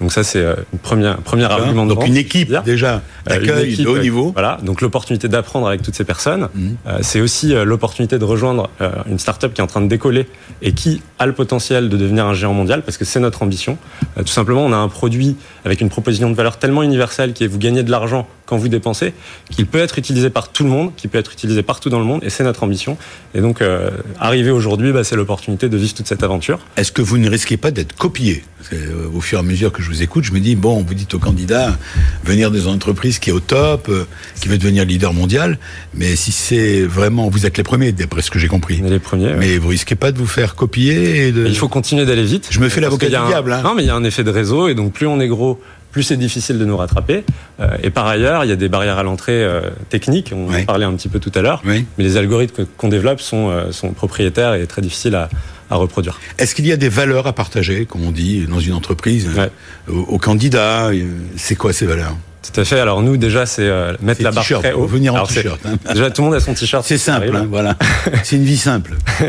[0.00, 3.02] Donc ça, c'est euh, une première, un premier argument de Donc, vente, une équipe, déjà,
[3.30, 4.30] Euh, d'accueil de haut euh, niveau.
[4.32, 6.48] Voilà, donc l'opportunité d'apprendre avec toutes ces personnes.
[6.54, 6.76] Mhm.
[6.86, 8.70] Euh, c'est aussi l'opportunité de rejoindre
[9.06, 10.26] une start-up qui est en train de décoller
[10.62, 13.78] et qui a le potentiel de devenir un géant mondial parce que c'est notre ambition.
[14.16, 15.36] Euh, tout simplement, on a un produit
[15.68, 18.68] avec une proposition de valeur tellement universelle qui est vous gagnez de l'argent quand vous
[18.68, 19.12] dépensez,
[19.50, 22.06] qu'il peut être utilisé par tout le monde, qui peut être utilisé partout dans le
[22.06, 22.96] monde et c'est notre ambition.
[23.34, 26.58] Et donc, euh, arriver aujourd'hui, bah, c'est l'opportunité de vivre toute cette aventure.
[26.78, 28.42] Est-ce que vous ne risquez pas d'être copié?
[28.72, 30.94] Euh, Au fur et à mesure que je vous écoute, je me dis, bon, vous
[30.94, 31.76] dites aux candidats,
[32.24, 34.06] venir des entreprises qui est au top, euh,
[34.40, 35.58] qui veut devenir leader mondial,
[35.92, 39.26] mais si c'est vraiment, vous êtes les premiers, d'après ce que j'ai compris, les premiers.
[39.26, 39.36] ouais.
[39.38, 41.46] mais vous risquez pas de vous faire copier et de...
[41.46, 42.46] Il faut continuer d'aller vite.
[42.50, 43.60] Je me fais l'avocat qu'il du un- diable, hein.
[43.62, 45.57] Non, mais il y a un effet de réseau et donc plus on est gros,
[45.98, 47.24] plus c'est difficile de nous rattraper.
[47.58, 50.30] Euh, et par ailleurs, il y a des barrières à l'entrée euh, techniques.
[50.32, 50.62] On Oui.
[50.62, 51.60] en parlait un petit peu tout à l'heure.
[51.66, 51.86] Oui.
[51.98, 55.28] Mais les algorithmes qu'on développe sont, euh, sont propriétaires et très difficiles à,
[55.70, 56.20] à reproduire.
[56.38, 59.50] Est-ce qu'il y a des valeurs à partager, comme on dit, dans une entreprise, Ouais.
[59.92, 60.90] aux, aux candidats
[61.34, 62.16] C'est quoi ces valeurs?
[62.52, 62.80] Tout à fait.
[62.80, 64.86] Alors nous, déjà, c'est euh, mettre la barre très haut.
[64.86, 65.76] venir en Alors, t-shirt, hein.
[65.92, 66.84] Déjà, tout le monde a son t-shirt.
[66.84, 67.76] C'est simple, hein, voilà.
[68.22, 68.96] c'est une vie simple.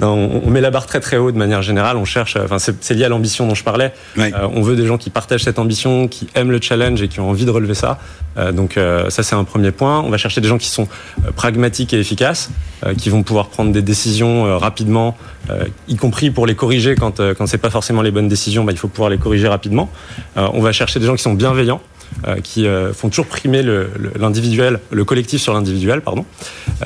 [0.00, 1.96] Non, on, met la barre très très haut de manière générale.
[1.96, 3.92] On cherche, enfin c'est lié à l'ambition dont je parlais.
[4.16, 4.32] Ouais.
[4.34, 7.20] Euh, on veut des gens qui partagent cette ambition, qui aiment le challenge et qui
[7.20, 7.98] ont envie de relever ça.
[8.36, 10.00] Euh, donc euh, ça c'est un premier point.
[10.00, 10.88] On va chercher des gens qui sont
[11.24, 12.50] euh, pragmatiques et efficaces,
[12.84, 15.16] euh, qui vont pouvoir prendre des décisions euh, rapidement,
[15.50, 18.64] euh, y compris pour les corriger quand euh, quand c'est pas forcément les bonnes décisions.
[18.64, 19.90] Bah, il faut pouvoir les corriger rapidement.
[20.36, 21.80] Euh, on va chercher des gens qui sont bienveillants.
[22.26, 26.24] Euh, qui euh, font toujours primer le- le- l'individuel, le, collectif sur l'individuel, pardon.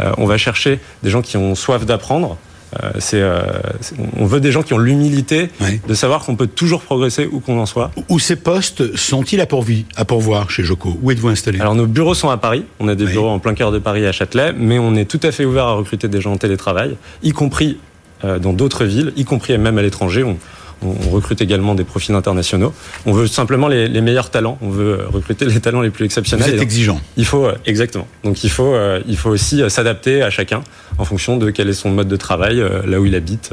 [0.00, 2.36] Euh, on va chercher des gens qui ont soif d'apprendre,
[2.84, 3.42] Euh, c'est, euh,
[4.16, 5.80] on veut des gens qui ont l'humilité Ouais.
[5.88, 7.90] de savoir qu'on peut toujours progresser où qu'on en soit.
[8.08, 10.96] Où ces postes sont-ils à, pourvu, à pourvoir chez Joco?
[11.02, 11.58] Où êtes-vous installé?
[11.58, 14.06] Alors nos bureaux sont à Paris, on a des bureaux en plein cœur de Paris
[14.06, 16.96] à Châtelet, mais on est tout à fait ouvert à recruter des gens en télétravail,
[17.24, 17.78] y compris
[18.24, 20.22] euh, dans d'autres villes, y compris même à l'étranger.
[20.22, 20.36] On,
[20.82, 22.72] on- recrute également des profils internationaux.
[23.06, 26.04] On veut simplement les, les meilleurs talents, on veut euh, recruter les talents les plus
[26.04, 26.48] Vous exceptionnels.
[26.48, 27.00] êtes Et donc, exigeant.
[27.16, 28.06] il faut euh, exactement.
[28.24, 30.62] Donc il faut, euh, il faut aussi s'adapter à chacun
[30.98, 33.52] en fonction de quel est son mode de travail, là où il habite.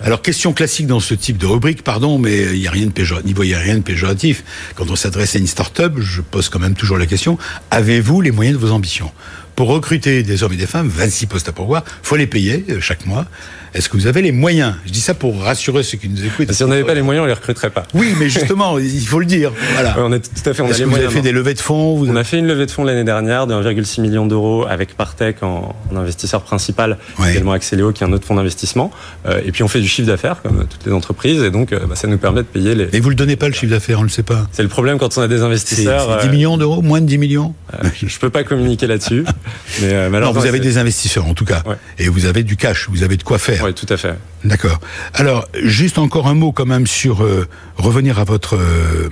[0.00, 2.92] Alors, question classique dans ce type de rubrique, pardon, mais il n'y a rien de
[2.92, 3.36] péjoratif.
[3.36, 4.44] Rien de péjoratif.
[4.76, 7.36] Quand on s'adresse à une start-up, je pose quand même toujours la question
[7.72, 9.10] avez-vous les moyens de vos ambitions?
[9.56, 13.06] Pour recruter des hommes et des femmes, 26 postes à pourvoir, faut les payer chaque
[13.06, 13.26] mois.
[13.74, 14.74] Est-ce que vous avez les moyens?
[14.86, 16.52] Je dis ça pour rassurer ceux qui nous écoutent.
[16.52, 17.84] Si on n'avait pas les moyens, on les recruterait pas.
[17.94, 19.52] Oui, mais justement, il faut le dire.
[19.74, 19.96] Voilà.
[19.98, 20.62] On est tout à fait.
[20.62, 21.12] On a les que vous avez moyens.
[21.12, 23.46] fait des levées de fonds vous On a fait une levée de fonds l'année dernière
[23.46, 26.98] de 1,6 million d'euros avec Partech en, en investisseur principal,
[27.28, 28.90] également Axeléo qui est un autre fonds d'investissement.
[29.26, 31.80] Euh, et puis on fait du chiffre d'affaires comme toutes les entreprises et donc euh,
[31.86, 32.88] bah, ça nous permet de payer les.
[32.92, 34.46] Mais vous le donnez pas le chiffre d'affaires, on le sait pas.
[34.52, 36.18] C'est le problème quand on a des investisseurs.
[36.20, 38.86] c'est 10 euh, millions d'euros, moins de 10 millions euh, je, je peux pas communiquer
[38.86, 39.24] là-dessus,
[39.82, 40.40] mais Non, malheureusement.
[40.40, 41.62] vous avez des investisseurs en tout cas.
[41.66, 41.76] Ouais.
[41.98, 43.57] Et vous avez du cash, vous avez de quoi faire.
[43.62, 44.14] Ouais, tout à fait.
[44.44, 44.80] D'accord.
[45.14, 47.46] Alors, juste encore un mot quand même sur euh,
[47.76, 49.08] revenir à votre euh,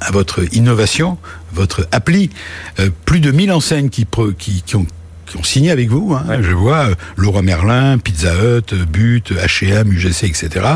[0.00, 1.18] à votre innovation,
[1.52, 2.30] votre appli.
[2.78, 4.06] Euh, plus de 1000 enseignes qui,
[4.38, 4.86] qui, qui ont
[5.26, 6.14] qui ont signé avec vous.
[6.14, 6.38] Hein, Ouais.
[6.42, 10.66] Je vois Leroy Merlin, Pizza Hut, But, H&M, UGC, etc.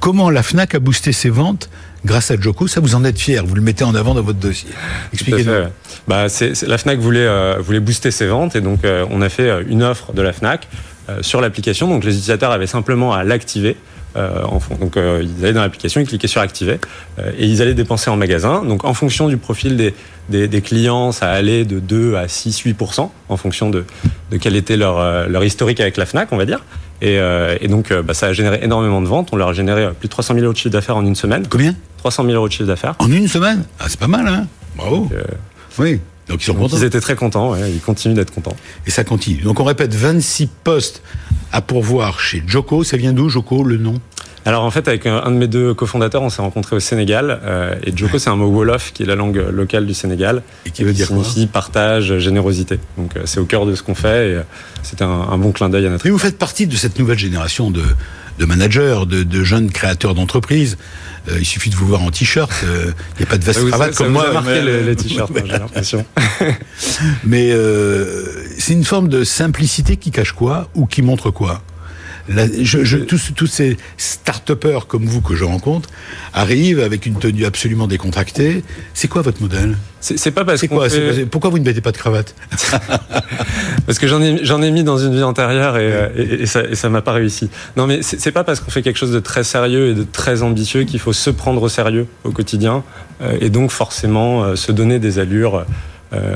[0.00, 1.70] Comment la Fnac a boosté ses ventes
[2.04, 3.44] grâce à Joko Ça, vous en êtes fier.
[3.46, 4.68] Vous le mettez en avant dans votre dossier.
[5.12, 5.50] Expliquez-nous.
[5.52, 5.68] ouais.
[6.08, 6.26] Bah,
[6.66, 9.82] la Fnac voulait, euh, voulait booster ses ventes et donc euh, on a fait une
[9.82, 10.68] offre de la Fnac
[11.20, 11.88] sur l'application.
[11.88, 13.76] Donc les utilisateurs avaient simplement à l'activer.
[14.16, 16.80] Euh, en donc euh, ils allaient dans l'application, ils cliquaient sur activer
[17.18, 18.64] euh, et ils allaient dépenser en magasin.
[18.64, 19.94] Donc en fonction du profil des,
[20.30, 23.84] des, des clients, ça allait de 2 à 6, 8% en fonction de,
[24.30, 26.64] de quel était leur, euh, leur historique avec la Fnac, on va dire.
[27.02, 29.28] Et, euh, et donc euh, bah, ça a généré énormément de ventes.
[29.32, 31.14] On leur a généré euh, plus de 300 000 euros de chiffre d'affaires en une
[31.14, 31.46] semaine.
[31.50, 31.74] Combien?
[31.98, 32.94] 300 000 euros de chiffre d'affaires.
[33.00, 33.64] En une semaine?
[33.78, 34.46] Ah, c'est pas mal, hein?
[34.76, 35.10] Bravo.
[35.12, 35.24] Euh,
[35.78, 36.00] Oui.
[36.28, 36.76] Donc ils sont contents.
[36.76, 38.56] ils étaient très contents, ouais, ils continuent d'être contents.
[38.86, 39.42] Et ça continue.
[39.42, 41.02] Donc on répète 26 postes
[41.52, 42.82] à pourvoir chez Joko.
[42.84, 43.94] Ça vient d'où, Joko, le nom?
[44.44, 47.40] Alors en fait, avec un, de mes deux cofondateurs, on s'est rencontrés au Sénégal.
[47.44, 50.42] euh, et Joko, c'est un mot Wolof, qui est la langue locale du Sénégal.
[50.66, 52.78] Et qui veut dire quoi signifie partage, générosité.
[52.96, 54.30] Donc euh, c'est au cœur de ce qu'on fait.
[54.30, 54.42] Et euh,
[54.84, 56.04] c'était un, un bon clin d'œil à notre.
[56.04, 57.82] Mais vous faites partie de cette nouvelle génération de,
[58.38, 60.76] de managers, de, de jeunes créateurs d'entreprises.
[61.28, 62.50] Euh, il suffit de vous voir en t-shirt.
[62.64, 64.28] euh, Il n'y a pas de veste Ça vous, cravate ça comme vous moi.
[64.28, 66.04] a marqué mais- les, les t-shirts, hein, j'ai l'impression.
[67.24, 71.62] Mais euh, c'est une forme de simplicité qui cache quoi ou qui montre quoi?
[72.28, 75.88] La- je, je- tous, tous ces start-upers comme vous que je rencontre
[76.34, 78.64] arrivent avec une tenue absolument décontractée.
[78.94, 81.92] C'est quoi votre modèle C'est pas parce quoi fait- C'est- Pourquoi vous ne mettez pas
[81.92, 82.34] de cravate
[83.86, 86.46] Parce que j'en ai, j'en ai mis dans une vie antérieure et, euh, et, et
[86.46, 87.48] ça, ça m'a pas réussi.
[87.76, 90.42] Non, mais c'est pas parce qu'on fait quelque chose de très sérieux et de très
[90.42, 92.82] ambitieux qu'il faut se prendre au sérieux au quotidien
[93.22, 95.64] euh, et donc forcément euh, se donner des allures.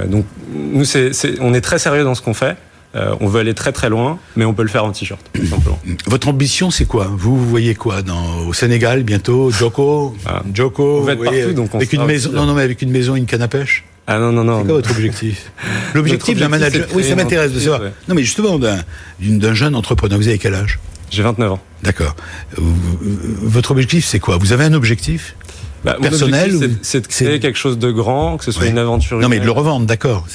[0.09, 2.57] Donc nous, c'est- on est très sérieux dans ce qu'on fait.
[2.97, 5.47] Euh, on veut aller très très loin, mais on peut le faire en t-shirt, tout
[5.47, 5.79] simplement.
[6.07, 7.09] Votre ambition, c'est quoi?
[7.13, 9.51] Vous, vous voyez quoi dans, Au Sénégal, bientôt?
[9.53, 10.17] Joko?
[10.27, 10.43] Ah.
[10.53, 12.83] Joko Vous êtes vous voyez, partout, donc on avec une maison, non, non, mais avec
[12.83, 13.85] une maison, une canne à pêche?
[14.09, 14.59] Ah non non non.
[14.61, 15.53] C'est quoi votre objectif?
[15.95, 16.89] L'objectif d'un manager.
[16.95, 17.81] Oui, ça m'intéresse de savoir.
[17.83, 17.93] ouais.
[18.09, 20.19] Non, mais justement, d'un jeune entrepreneur.
[20.19, 20.81] Vous avez quel âge?
[21.11, 21.61] J'ai 29 ans.
[21.85, 22.17] D'accord.
[22.57, 24.37] Votre objectif, c'est quoi?
[24.39, 25.37] Vous avez un objectif?
[25.85, 28.71] Bah, Personnel ou- c'est, de créer quelque chose de grand, que ce soit Ouais.
[28.71, 29.19] une aventure.
[29.19, 30.27] Non, mais de le revendre, d'accord.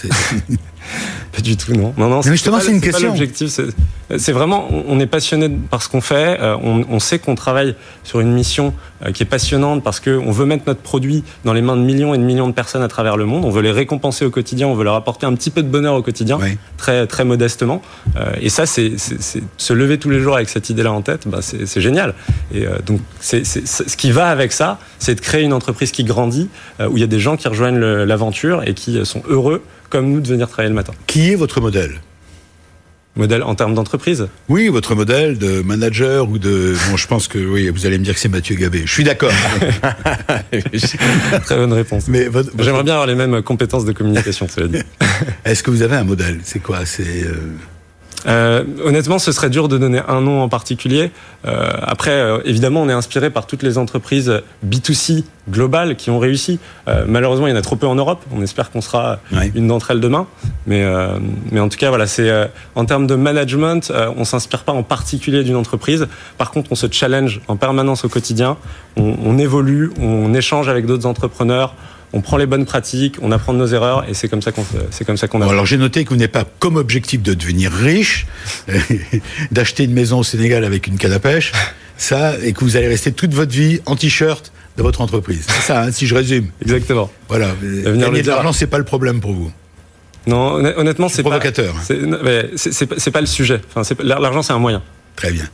[1.35, 1.93] Pas du tout, non.
[1.97, 2.21] Non, non.
[2.23, 3.07] Mais justement, c'est une pas question.
[3.09, 3.59] l'objectif.
[4.17, 6.39] C'est, vraiment, on est passionné par ce qu'on fait.
[6.39, 8.73] euh, on, on sait qu'on travaille sur une mission
[9.03, 11.81] euh, qui est passionnante parce que on veut mettre notre produit dans les mains de
[11.81, 13.43] millions et de millions de personnes à travers le monde.
[13.43, 14.67] On veut les récompenser au quotidien.
[14.67, 16.57] On veut leur apporter un petit peu de bonheur au quotidien, Oui.
[16.77, 17.81] très très modestement.
[18.15, 18.93] Euh, et ça, c'est,
[19.57, 21.27] se lever tous les jours avec cette idée-là en tête.
[21.27, 22.13] Bah, c'est, génial.
[22.53, 26.03] Et euh, donc, c'est, ce qui va avec ça, c'est de créer une entreprise qui
[26.03, 29.63] grandit, euh, où il y a des gens qui rejoignent l'aventure et qui sont heureux
[29.95, 30.91] comme nous de venir travailler le matin.
[31.07, 32.01] Qui est votre modèle
[33.15, 36.75] Modèle en termes d'entreprise Oui, votre modèle de manager ou de.
[36.91, 38.81] Bon, je pense que oui, vous allez me dire que c'est Mathieu Gabé.
[38.85, 39.31] Je suis d'accord.
[41.45, 42.09] Très bonne réponse.
[42.09, 44.79] Mais votre- J'aimerais bien avoir les mêmes compétences de communication, cela dit.
[45.45, 46.41] est-ce que vous avez un modèle?
[46.43, 46.85] C'est quoi?
[46.85, 47.53] C'est euh,
[48.27, 51.11] Euh, honnêtement, ce serait dur de donner un nom en particulier.
[51.45, 56.17] Euh, après, euh, évidemment, on est inspiré par toutes les entreprises B2C globales qui ont
[56.17, 56.59] réussi.
[56.87, 58.23] Euh, malheureusement, il y en a trop peu en Europe.
[58.35, 59.51] On espère qu'on sera Ouais.
[59.53, 60.25] une d'entre elles demain.
[60.65, 61.17] Mais, euh,
[61.51, 62.45] mais en tout cas, voilà, c'est euh,
[62.75, 66.07] en termes de management, euh, on s'inspire pas en particulier d'une entreprise.
[66.37, 68.57] Par contre, on se challenge en permanence au quotidien.
[68.97, 71.75] On, on évolue, on échange avec d'autres entrepreneurs.
[72.15, 74.65] On prend les bonnes pratiques, on apprend de nos erreurs et c'est comme ça qu'on
[74.89, 77.33] c'est comme ça qu'on Bon, alors j'ai noté que vous n'avez pas comme objectif de
[77.35, 78.25] devenir riche,
[79.51, 81.51] d'acheter une maison au Sénégal avec une canne à pêche,
[81.97, 85.45] ça, et que vous allez rester toute votre vie en t-shirt de votre entreprise.
[85.47, 86.47] C'est ça, hein, si je résume.
[86.61, 87.09] Exactement.
[87.29, 87.49] Voilà.
[87.61, 89.51] Devenir Gagner le de l'argent, c'est pas le problème pour vous.
[90.27, 91.75] Non, honn- honnêtement, c'est pas provocateur.
[91.85, 93.61] c'est- pas- c'est pas le sujet.
[93.73, 94.81] Enfin, l'argent, c'est un moyen.
[95.15, 95.45] Très bien.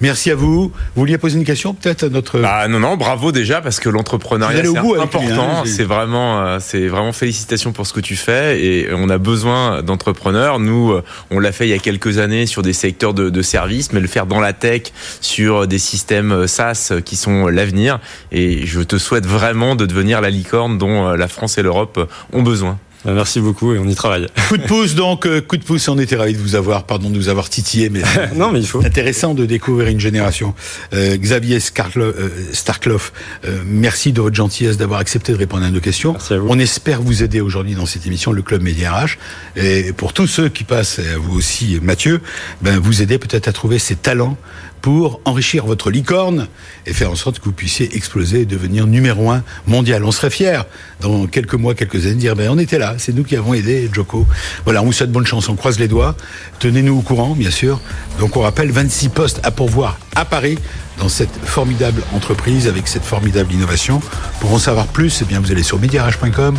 [0.00, 0.62] Merci à vous.
[0.64, 2.42] Vous vouliez poser une question peut-être à notre...
[2.44, 5.48] Ah non non bravo déjà parce que l'entrepreneuriat c'est important.
[5.58, 9.18] hein, c'est- vraiment euh, c'est vraiment félicitations pour ce que tu fais et on a
[9.18, 10.58] besoin d'entrepreneurs.
[10.58, 13.42] Nous euh, on l'a fait il y a quelques années sur des secteurs de, de
[13.42, 14.82] services mais le faire dans la tech
[15.20, 18.00] sur des systèmes euh, SaaS qui sont l'avenir.
[18.32, 22.42] Et je te souhaite vraiment de devenir la licorne dont la France et l'Europe ont
[22.42, 24.26] besoin Merci beaucoup et on y travaille.
[24.48, 27.10] Coup de pouce donc, euh, coup de pouce, on était ravis de vous avoir, pardon
[27.10, 28.02] de nous avoir titillé, mais
[28.36, 28.84] non, mais il faut.
[28.84, 30.54] intéressant de découvrir une génération.
[30.92, 33.12] Euh, Xavier Skarlo- euh, Starkloff,
[33.44, 36.12] euh, merci de votre gentillesse d'avoir accepté de répondre à nos questions.
[36.12, 36.46] Merci à vous.
[36.48, 39.18] On espère vous aider aujourd'hui dans cette émission, le Club Média RH.
[39.56, 42.20] Et pour tous ceux qui passent, vous aussi Mathieu,
[42.60, 44.36] ben, vous aider peut-être à trouver ces talents
[44.82, 46.48] pour enrichir votre licorne
[46.86, 50.04] et faire en sorte que vous puissiez exploser et devenir numéro un mondial.
[50.04, 50.62] On serait fiers
[51.00, 53.54] dans quelques mois, quelques années de dire ben on était là, c'est nous qui avons
[53.54, 54.26] aidé Joko.
[54.64, 56.16] Voilà, on vous souhaite bonne chance, on croise les doigts.
[56.58, 57.80] Tenez-nous au courant, bien sûr.
[58.18, 60.58] Donc on rappelle 26 postes à pourvoir à Paris
[60.98, 64.02] dans cette formidable entreprise avec cette formidable innovation.
[64.40, 66.58] Pour en savoir plus, eh bien vous allez sur mediarh.com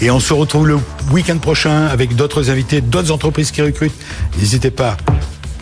[0.00, 0.78] et on se retrouve le
[1.12, 3.96] week-end prochain avec d'autres invités, d'autres entreprises qui recrutent.
[4.38, 4.96] N'hésitez pas.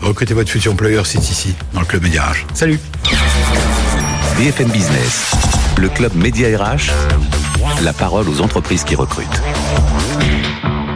[0.01, 2.45] Recrutez votre futur employeur, c'est ici, dans le Club Média RH.
[2.53, 2.79] Salut
[4.37, 5.31] BFM Business,
[5.77, 6.91] le club Média RH,
[7.83, 9.41] la parole aux entreprises qui recrutent.